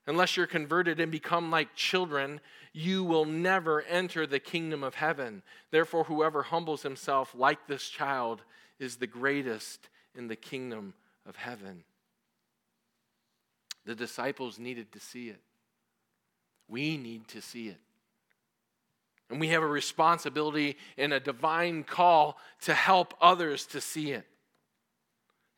unless 0.07 0.37
you're 0.37 0.47
converted 0.47 1.01
and 1.01 1.11
become 1.11 1.51
like 1.51 1.75
children, 1.75 2.41
you 2.73 3.03
will 3.03 3.25
never 3.25 3.83
enter 3.83 4.27
the 4.27 4.41
kingdom 4.41 4.85
of 4.85 4.95
heaven. 4.95 5.43
Therefore, 5.71 6.05
whoever 6.05 6.43
humbles 6.43 6.83
himself 6.83 7.35
like 7.35 7.67
this 7.67 7.89
child 7.89 8.43
is 8.79 8.97
the 8.97 9.07
greatest 9.07 9.89
in 10.15 10.29
the 10.29 10.37
kingdom 10.37 10.95
of 11.27 11.37
heaven. 11.37 11.85
The 13.87 13.95
disciples 13.95 14.59
needed 14.59 14.93
to 14.93 15.01
see 15.01 15.29
it. 15.29 15.41
We 16.71 16.97
need 16.97 17.27
to 17.29 17.43
see 17.43 17.69
it. 17.69 17.79
And 19.29 19.41
we 19.41 19.49
have 19.49 19.63
a 19.63 19.67
responsibility 19.67 20.77
and 20.97 21.13
a 21.13 21.21
divine 21.21 21.85
call 21.85 22.39
to 22.63 22.75
help 22.75 23.15
others 23.21 23.67
to 23.67 23.81
see 23.81 24.13
it. 24.13 24.25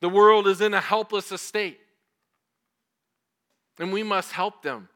The 0.00 0.08
world 0.08 0.48
is 0.48 0.60
in 0.60 0.74
a 0.74 0.80
helpless 0.80 1.30
estate, 1.30 1.78
and 3.78 3.92
we 3.92 4.02
must 4.02 4.32
help 4.32 4.62
them. 4.62 4.88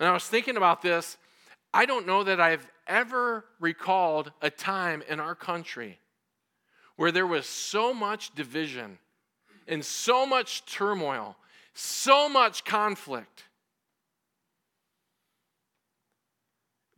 And 0.00 0.08
I 0.08 0.12
was 0.12 0.24
thinking 0.24 0.56
about 0.56 0.82
this. 0.82 1.16
I 1.72 1.86
don't 1.86 2.06
know 2.06 2.24
that 2.24 2.40
I've 2.40 2.68
ever 2.86 3.44
recalled 3.60 4.32
a 4.42 4.50
time 4.50 5.02
in 5.08 5.20
our 5.20 5.34
country 5.34 5.98
where 6.96 7.12
there 7.12 7.26
was 7.26 7.46
so 7.46 7.94
much 7.94 8.34
division 8.34 8.98
and 9.66 9.84
so 9.84 10.26
much 10.26 10.64
turmoil, 10.66 11.36
so 11.74 12.28
much 12.28 12.64
conflict 12.64 13.44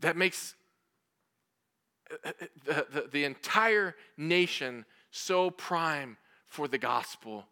that 0.01 0.17
makes 0.17 0.55
uh, 2.11 2.29
uh, 2.29 2.33
the, 2.65 2.87
the, 2.93 3.09
the 3.13 3.25
entire 3.25 3.95
nation 4.17 4.85
so 5.11 5.51
prime 5.51 6.17
for 6.47 6.69
the 6.69 6.79
gospel. 6.79 7.47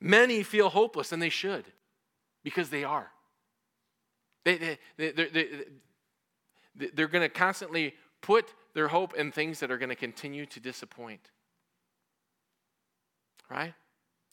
Many 0.00 0.42
feel 0.42 0.68
hopeless, 0.68 1.12
and 1.12 1.22
they 1.22 1.28
should, 1.28 1.64
because 2.42 2.70
they 2.70 2.84
are. 2.84 3.10
They, 4.44 4.58
they, 4.58 4.78
they, 4.96 5.10
they, 5.12 5.48
they, 6.74 6.86
they're 6.94 7.08
going 7.08 7.22
to 7.22 7.28
constantly 7.28 7.94
put 8.20 8.52
their 8.74 8.88
hope 8.88 9.14
in 9.14 9.30
things 9.30 9.60
that 9.60 9.70
are 9.70 9.78
going 9.78 9.90
to 9.90 9.94
continue 9.94 10.46
to 10.46 10.60
disappoint. 10.60 11.30
Right? 13.50 13.74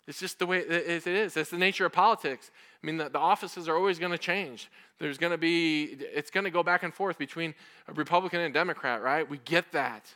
It's 0.07 0.19
just 0.19 0.39
the 0.39 0.47
way 0.47 0.59
it 0.59 1.05
is. 1.05 1.37
It's 1.37 1.51
the 1.51 1.57
nature 1.57 1.85
of 1.85 1.91
politics. 1.91 2.49
I 2.81 2.85
mean, 2.85 2.97
the, 2.97 3.09
the 3.09 3.19
offices 3.19 3.67
are 3.67 3.75
always 3.75 3.99
going 3.99 4.13
to 4.13 4.17
change. 4.17 4.69
There's 4.99 5.17
going 5.17 5.31
to 5.31 5.37
be, 5.37 5.97
it's 5.99 6.31
going 6.31 6.45
to 6.45 6.49
go 6.49 6.63
back 6.63 6.83
and 6.83 6.93
forth 6.93 7.17
between 7.17 7.53
a 7.87 7.93
Republican 7.93 8.39
and 8.39 8.53
Democrat, 8.53 9.01
right? 9.01 9.29
We 9.29 9.39
get 9.39 9.71
that. 9.73 10.09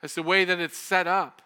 That's 0.00 0.14
the 0.14 0.22
way 0.22 0.44
that 0.44 0.60
it's 0.60 0.76
set 0.76 1.06
up. 1.06 1.42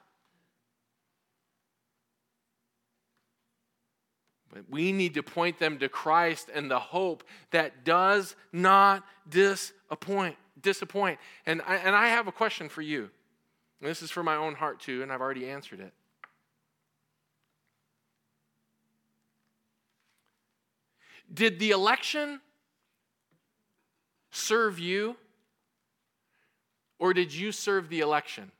But 4.53 4.65
we 4.71 4.93
need 4.93 5.15
to 5.15 5.23
point 5.23 5.59
them 5.59 5.79
to 5.79 5.89
Christ 5.89 6.51
and 6.55 6.71
the 6.71 6.79
hope 6.79 7.25
that 7.51 7.85
does 7.85 8.37
not 8.53 9.05
disappoint. 9.29 10.37
Disappoint. 10.61 11.19
And 11.45 11.63
I, 11.67 11.77
and 11.77 11.95
I 11.95 12.09
have 12.09 12.27
a 12.27 12.33
question 12.33 12.69
for 12.69 12.83
you. 12.83 13.11
this 13.81 14.03
is 14.03 14.11
for 14.11 14.23
my 14.23 14.37
own 14.37 14.55
heart 14.55 14.81
too, 14.81 15.03
and 15.03 15.13
I've 15.13 15.21
already 15.21 15.49
answered 15.49 15.81
it. 15.81 15.93
Did 21.33 21.59
the 21.59 21.71
election 21.71 22.41
serve 24.31 24.79
you, 24.79 25.17
or 26.99 27.13
did 27.13 27.35
you 27.35 27.53
serve 27.53 27.89
the 27.89 28.01
election? 28.01 28.51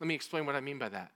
Let 0.00 0.08
me 0.08 0.14
explain 0.14 0.46
what 0.46 0.54
I 0.54 0.60
mean 0.60 0.78
by 0.78 0.88
that. 0.90 1.10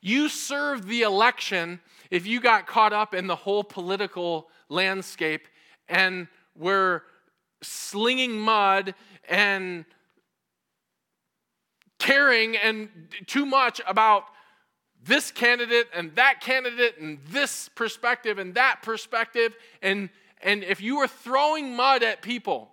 You 0.00 0.28
served 0.28 0.88
the 0.88 1.02
election 1.02 1.80
if 2.10 2.26
you 2.26 2.40
got 2.40 2.66
caught 2.66 2.92
up 2.92 3.14
in 3.14 3.26
the 3.28 3.36
whole 3.36 3.62
political 3.62 4.48
landscape 4.68 5.46
and 5.88 6.26
were 6.56 7.04
slinging 7.62 8.38
mud 8.38 8.94
and 9.28 9.84
caring 11.98 12.56
and 12.56 12.88
too 13.26 13.46
much 13.46 13.80
about 13.86 14.24
this 15.04 15.30
candidate 15.30 15.88
and 15.94 16.14
that 16.14 16.40
candidate 16.40 16.98
and 16.98 17.18
this 17.28 17.68
perspective 17.74 18.38
and 18.38 18.54
that 18.54 18.82
perspective. 18.82 19.54
And, 19.82 20.10
and 20.42 20.62
if 20.62 20.80
you 20.80 20.98
were 20.98 21.08
throwing 21.08 21.74
mud 21.74 22.02
at 22.02 22.22
people, 22.22 22.70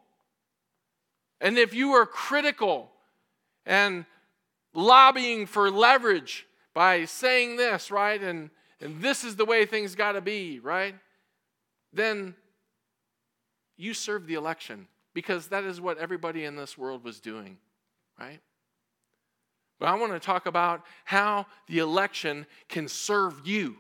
and 1.42 1.58
if 1.58 1.74
you 1.74 1.92
were 1.92 2.06
critical 2.06 2.92
and 3.66 4.06
lobbying 4.74 5.46
for 5.46 5.72
leverage 5.72 6.46
by 6.74 7.06
saying 7.06 7.58
this, 7.58 7.92
right, 7.92 8.22
and, 8.22 8.50
and 8.82 9.02
this 9.02 9.24
is 9.24 9.36
the 9.36 9.46
way 9.46 9.66
things 9.66 9.96
got 9.96 10.14
to 10.14 10.22
be, 10.22 10.60
right, 10.60 10.96
then 11.94 12.36
you 13.78 13.94
serve 13.94 14.28
the 14.28 14.36
election 14.36 14.88
because 15.14 15.48
that 15.48 15.64
is 15.64 15.82
what 15.82 15.98
everybody 15.98 16.46
in 16.46 16.56
this 16.56 16.78
world 16.78 17.04
was 17.04 17.20
doing, 17.20 17.58
right? 18.20 18.40
But 19.80 19.88
I 19.88 19.96
want 19.96 20.12
to 20.12 20.20
talk 20.20 20.46
about 20.46 20.86
how 21.06 21.46
the 21.68 21.80
election 21.80 22.46
can 22.68 22.88
serve 22.88 23.48
you, 23.48 23.78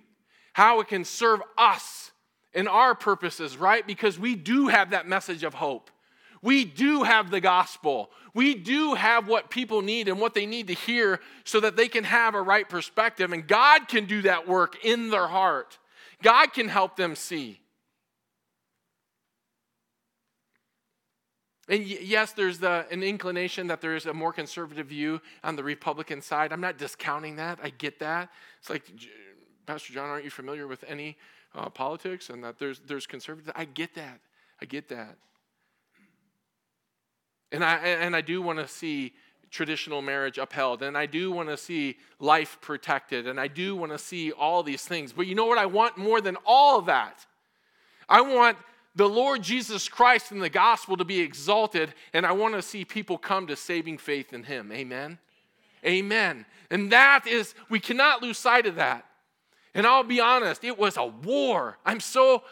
how 0.54 0.80
it 0.80 0.88
can 0.88 1.04
serve 1.04 1.42
us 1.58 2.12
in 2.54 2.68
our 2.68 2.96
purposes, 2.96 3.58
right? 3.58 3.86
Because 3.86 4.18
we 4.18 4.36
do 4.36 4.68
have 4.68 4.92
that 4.92 5.08
message 5.08 5.44
of 5.44 5.54
hope. 5.54 5.92
We 6.42 6.64
do 6.64 7.04
have 7.04 7.32
the 7.32 7.42
gospel. 7.42 8.12
We 8.34 8.56
do 8.56 8.94
have 8.94 9.28
what 9.28 9.50
people 9.50 9.82
need 9.82 10.08
and 10.08 10.20
what 10.20 10.34
they 10.34 10.46
need 10.46 10.68
to 10.68 10.74
hear 10.74 11.20
so 11.44 11.60
that 11.60 11.76
they 11.76 11.90
can 11.90 12.06
have 12.06 12.34
a 12.34 12.42
right 12.42 12.68
perspective. 12.68 13.34
And 13.34 13.46
God 13.46 13.90
can 13.90 14.06
do 14.06 14.22
that 14.22 14.48
work 14.48 14.84
in 14.86 15.10
their 15.10 15.28
heart. 15.28 15.78
God 16.22 16.54
can 16.54 16.70
help 16.70 16.96
them 16.96 17.16
see. 17.16 17.60
And 21.70 21.86
yes, 21.86 22.32
there's 22.34 22.58
the, 22.58 22.88
an 22.90 23.04
inclination 23.04 23.68
that 23.68 23.80
there's 23.80 24.08
a 24.08 24.14
more 24.14 24.34
conservative 24.34 24.88
view 24.88 25.22
on 25.44 25.56
the 25.56 25.64
Republican 25.64 26.20
side. 26.20 26.52
I'm 26.52 26.62
not 26.62 26.80
discounting 26.80 27.36
that. 27.36 27.60
I 27.62 27.70
get 27.70 28.00
that. 28.00 28.30
It's 28.60 28.72
like, 28.72 28.84
Pastor 29.68 29.94
Jon, 29.94 30.10
aren't 30.10 30.26
you 30.26 30.32
familiar 30.32 30.66
with 30.66 30.84
any 30.88 31.16
uh, 31.54 31.70
politics 31.70 32.32
and 32.32 32.44
that 32.44 32.58
there's, 32.58 32.80
there's 32.80 33.06
conservative? 33.06 33.54
I 33.56 33.66
get 33.66 33.94
that. 33.94 34.20
I 34.60 34.66
get 34.66 34.90
that. 34.90 35.16
And 37.52 37.64
I, 37.64 37.76
and 37.78 38.16
I 38.16 38.22
do 38.22 38.42
want 38.42 38.58
to 38.58 38.68
see 38.68 39.14
traditional 39.52 40.02
marriage 40.02 40.38
upheld, 40.38 40.82
and 40.82 40.98
I 40.98 41.06
do 41.06 41.32
want 41.32 41.50
to 41.50 41.58
see 41.58 41.98
life 42.20 42.58
protected, 42.62 43.28
and 43.28 43.40
I 43.40 43.48
do 43.48 43.76
want 43.76 43.92
to 43.92 43.98
see 43.98 44.32
all 44.32 44.64
these 44.64 44.84
things. 44.84 45.14
But 45.14 45.28
you 45.28 45.36
know 45.36 45.46
what 45.46 45.58
I 45.58 45.66
want 45.66 45.98
more 45.98 46.22
than 46.22 46.36
all 46.46 46.80
of 46.80 46.86
that? 46.88 47.26
I 48.08 48.22
want 48.22 48.58
the 49.00 49.08
Lord 49.08 49.42
Jesus 49.42 49.88
Christ 49.88 50.34
and 50.34 50.42
the 50.42 50.50
gospel 50.50 50.98
to 50.98 51.06
be 51.06 51.22
exalted, 51.22 51.94
and 52.12 52.26
I 52.26 52.34
want 52.34 52.56
to 52.56 52.62
see 52.62 52.84
people 52.84 53.18
come 53.18 53.48
to 53.48 53.56
saving 53.56 53.98
faith 53.98 54.34
in 54.34 54.44
Him. 54.44 54.74
Amen? 54.74 55.20
Amen. 55.86 56.46
And 56.70 56.92
that 56.92 57.26
is, 57.26 57.56
we 57.70 57.80
cannot 57.80 58.22
lose 58.22 58.38
sight 58.38 58.66
of 58.66 58.76
that. 58.76 59.06
And 59.74 59.88
I'll 59.88 60.04
be 60.04 60.20
honest, 60.20 60.66
it 60.66 60.78
was 60.78 60.98
a 60.98 61.06
war. 61.06 61.78
I'm 61.86 62.02
so, 62.02 62.44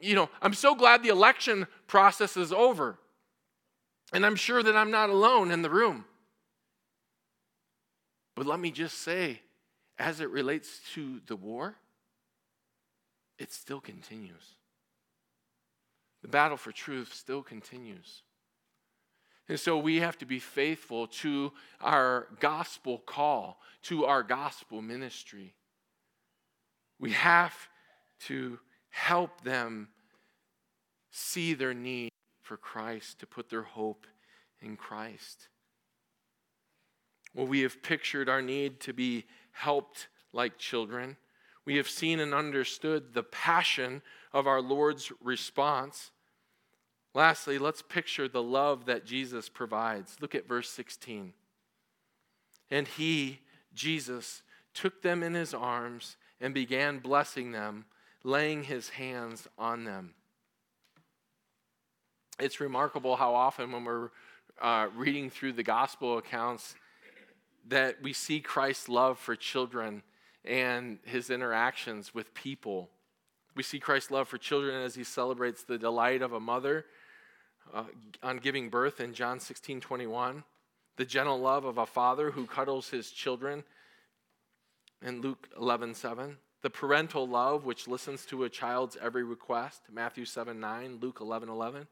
you 0.00 0.16
know, 0.16 0.28
I'm 0.42 0.52
so 0.52 0.74
glad 0.74 1.04
the 1.04 1.10
election 1.10 1.68
process 1.86 2.36
is 2.36 2.52
over. 2.52 2.98
And 4.12 4.26
I'm 4.26 4.34
sure 4.34 4.64
that 4.64 4.74
I'm 4.74 4.90
not 4.90 5.10
alone 5.10 5.52
in 5.52 5.62
the 5.62 5.70
room. 5.70 6.06
But 8.34 8.46
let 8.46 8.58
me 8.58 8.72
just 8.72 8.98
say, 8.98 9.42
as 9.96 10.18
it 10.18 10.28
relates 10.30 10.80
to 10.94 11.20
the 11.28 11.36
war, 11.36 11.76
it 13.38 13.52
still 13.52 13.80
continues. 13.80 14.56
The 16.24 16.28
battle 16.28 16.56
for 16.56 16.72
truth 16.72 17.12
still 17.12 17.42
continues. 17.42 18.22
And 19.46 19.60
so 19.60 19.76
we 19.76 19.96
have 19.96 20.16
to 20.18 20.24
be 20.24 20.38
faithful 20.38 21.06
to 21.06 21.52
our 21.82 22.28
gospel 22.40 22.96
call, 22.96 23.60
to 23.82 24.06
our 24.06 24.22
gospel 24.22 24.80
ministry. 24.80 25.52
We 26.98 27.10
have 27.10 27.52
to 28.20 28.58
help 28.88 29.42
them 29.42 29.88
see 31.10 31.52
their 31.52 31.74
need 31.74 32.10
for 32.40 32.56
Christ, 32.56 33.18
to 33.18 33.26
put 33.26 33.50
their 33.50 33.62
hope 33.62 34.06
in 34.62 34.78
Christ. 34.78 35.48
Well, 37.34 37.46
we 37.46 37.60
have 37.60 37.82
pictured 37.82 38.30
our 38.30 38.40
need 38.40 38.80
to 38.80 38.94
be 38.94 39.26
helped 39.52 40.08
like 40.32 40.56
children. 40.56 41.18
We 41.66 41.76
have 41.76 41.88
seen 41.88 42.18
and 42.18 42.32
understood 42.32 43.12
the 43.12 43.24
passion 43.24 44.00
of 44.32 44.46
our 44.46 44.62
Lord's 44.62 45.12
response. 45.22 46.12
Lastly, 47.14 47.58
let's 47.58 47.80
picture 47.80 48.26
the 48.26 48.42
love 48.42 48.86
that 48.86 49.06
Jesus 49.06 49.48
provides. 49.48 50.16
Look 50.20 50.34
at 50.34 50.48
verse 50.48 50.68
16. 50.68 51.32
And 52.70 52.88
he, 52.88 53.38
Jesus, 53.72 54.42
took 54.74 55.02
them 55.02 55.22
in 55.22 55.34
his 55.34 55.54
arms 55.54 56.16
and 56.40 56.52
began 56.52 56.98
blessing 56.98 57.52
them, 57.52 57.84
laying 58.24 58.64
his 58.64 58.90
hands 58.90 59.46
on 59.56 59.84
them. 59.84 60.14
It's 62.40 62.58
remarkable 62.58 63.14
how 63.14 63.32
often, 63.32 63.70
when 63.70 63.84
we're 63.84 64.10
uh, 64.60 64.88
reading 64.96 65.30
through 65.30 65.52
the 65.52 65.62
gospel 65.62 66.18
accounts, 66.18 66.74
that 67.68 68.02
we 68.02 68.12
see 68.12 68.40
Christ's 68.40 68.88
love 68.88 69.20
for 69.20 69.36
children 69.36 70.02
and 70.44 70.98
his 71.04 71.30
interactions 71.30 72.12
with 72.12 72.34
people. 72.34 72.90
We 73.54 73.62
see 73.62 73.78
Christ's 73.78 74.10
love 74.10 74.26
for 74.26 74.36
children 74.36 74.82
as 74.82 74.96
he 74.96 75.04
celebrates 75.04 75.62
the 75.62 75.78
delight 75.78 76.20
of 76.20 76.32
a 76.32 76.40
mother 76.40 76.84
uh, 77.72 77.84
on 78.22 78.38
giving 78.38 78.68
birth 78.68 79.00
in 79.00 79.14
John 79.14 79.40
16 79.40 79.80
21, 79.80 80.44
the 80.96 81.04
gentle 81.04 81.38
love 81.38 81.64
of 81.64 81.78
a 81.78 81.86
father 81.86 82.30
who 82.30 82.46
cuddles 82.46 82.90
his 82.90 83.10
children 83.10 83.64
in 85.02 85.20
Luke 85.20 85.48
11 85.58 85.94
7, 85.94 86.36
the 86.62 86.70
parental 86.70 87.26
love 87.26 87.64
which 87.64 87.88
listens 87.88 88.24
to 88.26 88.44
a 88.44 88.48
child's 88.48 88.96
every 89.00 89.24
request, 89.24 89.82
Matthew 89.92 90.24
7 90.24 90.58
9, 90.58 90.98
Luke 91.00 91.18
11 91.20 91.48
11. 91.48 91.86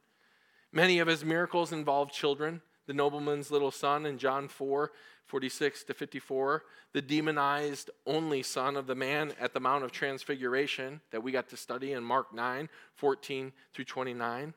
Many 0.73 0.99
of 0.99 1.09
his 1.09 1.25
miracles 1.25 1.73
involve 1.73 2.11
children, 2.11 2.63
the 2.87 2.95
nobleman's 2.95 3.51
little 3.51 3.71
son 3.71 4.07
in 4.07 4.19
John 4.19 4.49
4 4.49 4.91
46 5.27 5.85
to 5.85 5.95
54, 5.95 6.65
the 6.93 7.01
demonized 7.01 7.91
only 8.07 8.43
son 8.43 8.77
of 8.77 8.87
the 8.87 8.95
man 8.95 9.33
at 9.41 9.55
the 9.55 9.61
Mount 9.61 9.85
of 9.85 9.93
Transfiguration 9.93 11.01
that 11.11 11.23
we 11.23 11.33
got 11.33 11.49
to 11.49 11.57
study 11.57 11.93
in 11.93 12.05
Mark 12.05 12.35
9 12.35 12.69
14 12.97 13.53
through 13.73 13.85
29 13.85 14.55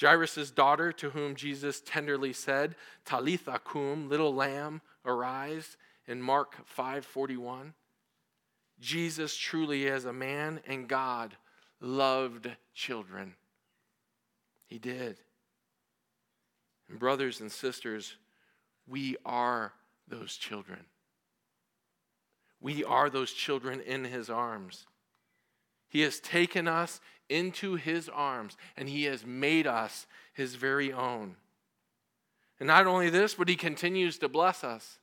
Jairus' 0.00 0.50
daughter, 0.50 0.92
to 0.92 1.10
whom 1.10 1.34
Jesus 1.34 1.80
tenderly 1.80 2.32
said, 2.32 2.76
Talitha 3.04 3.60
cum, 3.64 4.08
little 4.08 4.34
lamb, 4.34 4.80
arise, 5.04 5.76
in 6.06 6.22
Mark 6.22 6.56
5:41. 6.66 7.74
Jesus 8.80 9.36
truly 9.36 9.88
as 9.88 10.04
a 10.04 10.12
man 10.12 10.60
and 10.66 10.88
God 10.88 11.36
loved 11.80 12.48
children. 12.74 13.34
He 14.66 14.78
did. 14.78 15.18
And 16.88 16.98
brothers 16.98 17.40
and 17.40 17.50
sisters, 17.50 18.16
we 18.86 19.16
are 19.24 19.74
those 20.06 20.36
children. 20.36 20.86
We 22.60 22.84
are 22.84 23.10
those 23.10 23.32
children 23.32 23.80
in 23.80 24.04
his 24.04 24.30
arms. 24.30 24.86
He 25.88 26.00
has 26.02 26.20
taken 26.20 26.68
us 26.68 27.00
into 27.28 27.74
his 27.74 28.08
arms 28.08 28.56
and 28.76 28.88
he 28.88 29.04
has 29.04 29.24
made 29.24 29.66
us 29.66 30.06
his 30.32 30.54
very 30.54 30.92
own. 30.92 31.36
And 32.60 32.66
not 32.66 32.86
only 32.86 33.10
this, 33.10 33.34
but 33.34 33.48
he 33.48 33.56
continues 33.56 34.18
to 34.18 34.28
bless 34.28 34.64
us. 34.64 34.98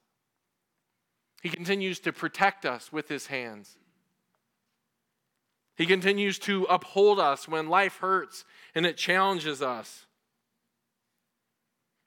He 1.42 1.50
continues 1.50 2.00
to 2.00 2.12
protect 2.12 2.66
us 2.66 2.92
with 2.92 3.08
his 3.08 3.28
hands. 3.28 3.78
He 5.76 5.86
continues 5.86 6.40
to 6.40 6.64
uphold 6.70 7.20
us 7.20 7.48
when 7.48 7.68
life 7.68 7.98
hurts 7.98 8.46
and 8.74 8.86
it 8.86 8.98
challenges 8.98 9.62
us. 9.62 10.06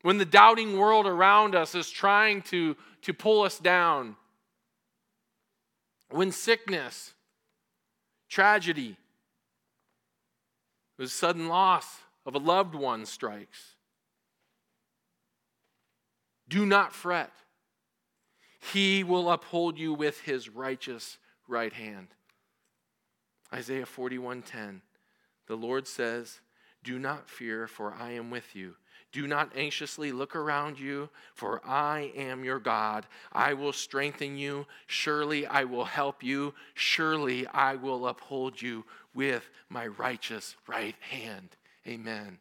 When 0.02 0.18
the 0.18 0.24
doubting 0.24 0.78
world 0.78 1.06
around 1.06 1.54
us 1.54 1.74
is 1.74 1.90
trying 1.90 2.42
to, 2.42 2.76
to 3.02 3.12
pull 3.12 3.42
us 3.42 3.58
down. 3.58 4.16
When 6.10 6.32
sickness, 6.32 7.14
tragedy, 8.28 8.96
the 10.98 11.08
sudden 11.08 11.48
loss 11.48 12.02
of 12.26 12.34
a 12.34 12.38
loved 12.38 12.74
one 12.74 13.06
strikes. 13.06 13.76
Do 16.48 16.66
not 16.66 16.92
fret. 16.92 17.32
He 18.72 19.04
will 19.04 19.30
uphold 19.30 19.78
you 19.78 19.94
with 19.94 20.20
his 20.22 20.48
righteous 20.48 21.18
right 21.46 21.72
hand. 21.72 22.08
Isaiah 23.52 23.86
41:10. 23.86 24.82
The 25.46 25.56
Lord 25.56 25.86
says, 25.86 26.40
"Do 26.82 26.98
not 26.98 27.30
fear, 27.30 27.66
for 27.66 27.94
I 27.94 28.10
am 28.10 28.30
with 28.30 28.54
you. 28.54 28.76
Do 29.10 29.26
not 29.26 29.56
anxiously 29.56 30.12
look 30.12 30.36
around 30.36 30.78
you, 30.78 31.08
for 31.34 31.66
I 31.66 32.12
am 32.14 32.44
your 32.44 32.58
God. 32.58 33.06
I 33.32 33.54
will 33.54 33.72
strengthen 33.72 34.36
you. 34.36 34.66
Surely 34.86 35.46
I 35.46 35.64
will 35.64 35.86
help 35.86 36.22
you. 36.22 36.54
Surely 36.74 37.46
I 37.46 37.76
will 37.76 38.06
uphold 38.06 38.60
you 38.60 38.84
with 39.14 39.48
my 39.70 39.86
righteous 39.86 40.56
right 40.66 40.96
hand." 41.00 41.56
Amen. 41.86 42.38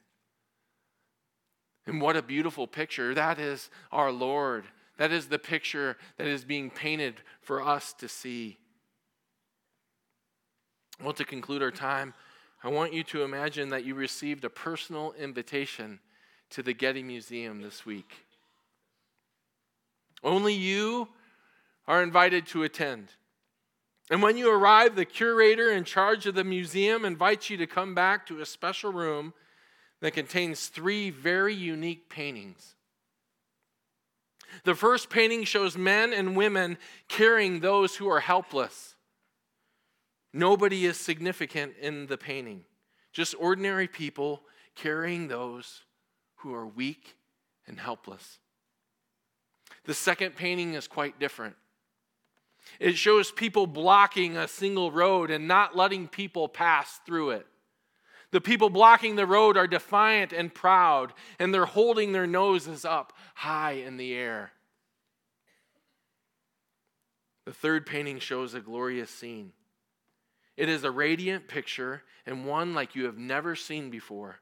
And 1.86 2.01
what 2.01 2.18
a 2.18 2.22
beautiful 2.22 2.68
picture. 2.68 3.13
That 3.13 3.39
is 3.39 3.70
our 3.93 4.11
Lord. 4.11 4.65
That 4.97 5.13
is 5.13 5.30
the 5.30 5.39
picture 5.39 5.97
that 6.18 6.28
is 6.28 6.43
being 6.43 6.70
painted 6.70 7.22
for 7.41 7.61
us 7.61 7.93
to 7.93 8.09
see. 8.09 8.57
Well, 11.01 11.13
to 11.13 11.24
conclude 11.24 11.61
our 11.61 11.72
time, 11.72 12.13
I 12.61 12.70
want 12.70 12.91
you 12.91 13.03
to 13.05 13.24
imagine 13.24 13.70
that 13.70 13.86
you 13.86 13.95
received 13.95 14.43
a 14.43 14.49
personal 14.49 15.13
invitation 15.13 16.01
to 16.52 16.64
the 16.64 16.74
Getty 16.74 17.04
Museum 17.04 17.62
this 17.62 17.86
week. 17.86 18.26
Only 20.24 20.54
you 20.54 21.10
are 21.88 22.04
invited 22.04 22.48
to 22.48 22.64
attend. 22.64 23.10
And 24.10 24.22
when 24.22 24.38
you 24.38 24.52
arrive, 24.52 24.95
the 24.95 25.06
curator 25.06 25.72
in 25.72 25.84
charge 25.84 26.26
of 26.26 26.36
the 26.36 26.43
museum 26.43 27.06
invites 27.06 27.50
you 27.50 27.58
to 27.58 27.68
come 27.68 27.93
back 27.93 28.26
to 28.28 28.39
a 28.39 28.45
special 28.45 28.91
room 28.91 29.34
that 30.02 30.14
contains 30.14 30.68
three 30.68 31.10
very 31.10 31.54
unique 31.54 32.10
paintings. 32.10 32.76
The 34.64 34.76
first 34.76 35.10
painting 35.10 35.43
shows 35.43 35.78
men 35.78 36.14
and 36.14 36.38
women 36.38 36.78
carrying 37.10 37.60
those 37.60 37.95
who 37.95 38.08
are 38.10 38.22
helpless. 38.22 38.95
Nobody 40.34 40.86
is 40.86 40.98
significant 40.98 41.74
in 41.82 42.08
the 42.08 42.18
painting, 42.18 42.64
just 43.12 43.36
ordinary 43.39 43.88
people 43.88 44.43
carrying 44.76 45.28
those 45.28 45.84
who 46.38 46.54
are 46.54 46.66
weak 46.66 47.16
and 47.68 47.80
helpless. 47.80 48.40
The 49.86 49.94
second 49.94 50.36
painting 50.36 50.74
is 50.74 50.88
quite 50.88 51.20
different. 51.20 51.56
It 52.80 52.98
shows 52.98 53.32
people 53.32 53.68
blocking 53.68 54.38
a 54.38 54.48
single 54.48 54.92
road 54.92 55.32
and 55.32 55.48
not 55.48 55.76
letting 55.76 56.08
people 56.08 56.50
pass 56.50 57.00
through 57.06 57.32
it. 57.32 57.48
The 58.32 58.42
people 58.42 58.70
blocking 58.70 59.16
the 59.16 59.26
road 59.26 59.56
are 59.56 59.68
defiant 59.68 60.34
and 60.34 60.54
proud, 60.54 61.14
and 61.40 61.54
they're 61.54 61.66
holding 61.66 62.12
their 62.12 62.28
noses 62.28 62.84
up 62.84 63.14
high 63.36 63.74
in 63.74 63.96
the 63.96 64.14
air. 64.14 64.52
The 67.46 67.54
third 67.54 67.86
painting 67.86 68.20
shows 68.20 68.54
a 68.54 68.60
glorious 68.60 69.10
scene. 69.10 69.54
It 70.58 70.68
is 70.68 70.84
a 70.84 70.92
radiant 70.92 71.48
picture 71.48 72.04
and 72.26 72.46
one 72.46 72.74
like 72.74 72.96
you 72.96 73.06
have 73.06 73.18
never 73.18 73.56
seen 73.56 73.90
before. 73.90 74.40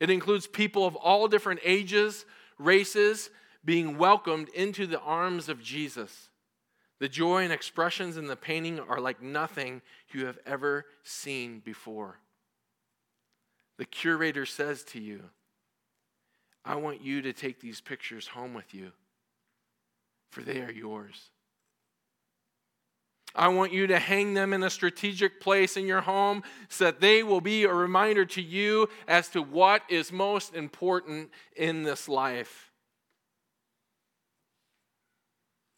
It 0.00 0.10
includes 0.10 0.46
people 0.46 0.86
of 0.86 0.96
all 0.96 1.28
different 1.28 1.60
ages, 1.64 2.26
races, 2.58 3.30
being 3.64 3.98
welcomed 3.98 4.48
into 4.50 4.86
the 4.86 5.00
arms 5.00 5.48
of 5.48 5.62
Jesus. 5.62 6.28
The 6.98 7.08
joy 7.08 7.44
and 7.44 7.52
expressions 7.52 8.16
in 8.16 8.26
the 8.26 8.36
painting 8.36 8.80
are 8.80 9.00
like 9.00 9.20
nothing 9.20 9.82
you 10.12 10.26
have 10.26 10.38
ever 10.46 10.86
seen 11.02 11.60
before. 11.60 12.18
The 13.78 13.84
curator 13.84 14.46
says 14.46 14.82
to 14.84 15.00
you, 15.00 15.24
I 16.64 16.76
want 16.76 17.02
you 17.02 17.22
to 17.22 17.32
take 17.32 17.60
these 17.60 17.80
pictures 17.80 18.28
home 18.28 18.54
with 18.54 18.74
you, 18.74 18.92
for 20.30 20.42
they 20.42 20.60
are 20.62 20.72
yours. 20.72 21.30
I 23.36 23.48
want 23.48 23.72
you 23.72 23.86
to 23.88 23.98
hang 23.98 24.34
them 24.34 24.52
in 24.52 24.62
a 24.62 24.70
strategic 24.70 25.40
place 25.40 25.76
in 25.76 25.86
your 25.86 26.00
home 26.00 26.42
so 26.68 26.84
that 26.84 27.00
they 27.00 27.22
will 27.22 27.42
be 27.42 27.64
a 27.64 27.72
reminder 27.72 28.24
to 28.24 28.42
you 28.42 28.88
as 29.06 29.28
to 29.28 29.42
what 29.42 29.82
is 29.88 30.10
most 30.10 30.54
important 30.54 31.30
in 31.54 31.82
this 31.82 32.08
life. 32.08 32.72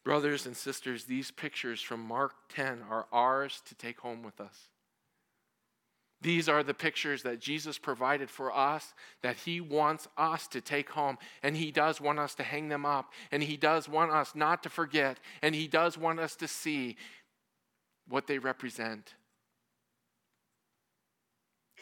Brothers 0.05 0.45
and 0.45 0.55
sisters, 0.55 1.03
these 1.03 1.29
pictures 1.29 1.81
from 1.81 1.99
Mark 1.99 2.33
10 2.49 2.83
are 2.89 3.05
ours 3.11 3.61
to 3.67 3.75
take 3.75 3.99
home 3.99 4.23
with 4.23 4.39
us. 4.39 4.69
These 6.21 6.49
are 6.49 6.63
the 6.63 6.73
pictures 6.73 7.23
that 7.23 7.39
Jesus 7.39 7.77
provided 7.77 8.29
for 8.29 8.55
us 8.55 8.93
that 9.21 9.37
He 9.37 9.61
wants 9.61 10.07
us 10.17 10.47
to 10.47 10.59
take 10.59 10.89
home. 10.89 11.17
And 11.43 11.55
He 11.55 11.71
does 11.71 12.01
want 12.01 12.19
us 12.19 12.35
to 12.35 12.43
hang 12.43 12.67
them 12.67 12.85
up. 12.85 13.13
And 13.31 13.41
He 13.41 13.55
does 13.55 13.87
want 13.87 14.11
us 14.11 14.35
not 14.35 14.63
to 14.63 14.69
forget. 14.69 15.17
And 15.41 15.55
He 15.55 15.67
does 15.67 15.97
want 15.97 16.19
us 16.19 16.35
to 16.37 16.47
see 16.47 16.97
what 18.09 18.27
they 18.27 18.39
represent. 18.39 19.13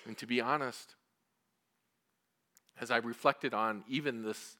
And 0.05 0.17
to 0.17 0.27
be 0.27 0.41
honest, 0.41 0.95
as 2.79 2.91
I 2.91 2.97
reflected 2.97 3.53
on 3.53 3.83
even 3.87 4.23
this, 4.23 4.57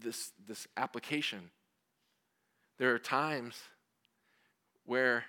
this, 0.00 0.32
this 0.46 0.66
application, 0.76 1.50
there 2.78 2.94
are 2.94 2.98
times 2.98 3.56
where 4.84 5.24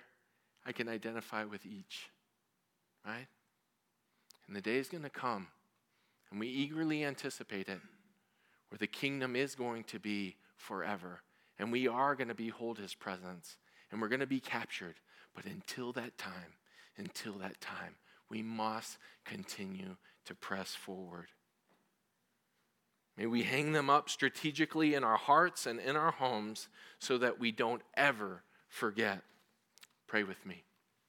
I 0.66 0.72
can 0.72 0.88
identify 0.88 1.44
with 1.44 1.64
each, 1.64 2.08
right? 3.06 3.26
And 4.46 4.56
the 4.56 4.60
day 4.60 4.76
is 4.76 4.88
going 4.88 5.04
to 5.04 5.10
come, 5.10 5.46
and 6.30 6.40
we 6.40 6.48
eagerly 6.48 7.04
anticipate 7.04 7.68
it, 7.68 7.80
where 8.68 8.78
the 8.78 8.86
kingdom 8.86 9.36
is 9.36 9.54
going 9.54 9.84
to 9.84 10.00
be 10.00 10.36
forever, 10.56 11.20
and 11.58 11.70
we 11.70 11.86
are 11.86 12.14
going 12.14 12.28
to 12.28 12.34
behold 12.34 12.78
his 12.78 12.94
presence 12.94 13.56
and 13.94 14.02
we're 14.02 14.08
going 14.08 14.18
to 14.18 14.26
be 14.26 14.40
captured. 14.40 14.96
But 15.36 15.44
until 15.44 15.92
that 15.92 16.18
time, 16.18 16.58
until 16.98 17.34
that 17.34 17.60
time, 17.60 17.94
we 18.28 18.42
must 18.42 18.98
continue 19.24 19.96
to 20.24 20.34
press 20.34 20.74
forward. 20.74 21.28
May 23.16 23.26
we 23.26 23.44
hang 23.44 23.70
them 23.70 23.88
up 23.88 24.10
strategically 24.10 24.94
in 24.94 25.04
our 25.04 25.16
hearts 25.16 25.64
and 25.64 25.78
in 25.78 25.94
our 25.94 26.10
homes 26.10 26.66
so 26.98 27.18
that 27.18 27.38
we 27.38 27.52
don't 27.52 27.82
ever 27.96 28.42
forget. 28.68 29.22
Pray 30.08 30.24
with 30.24 30.44
me. 30.44 30.64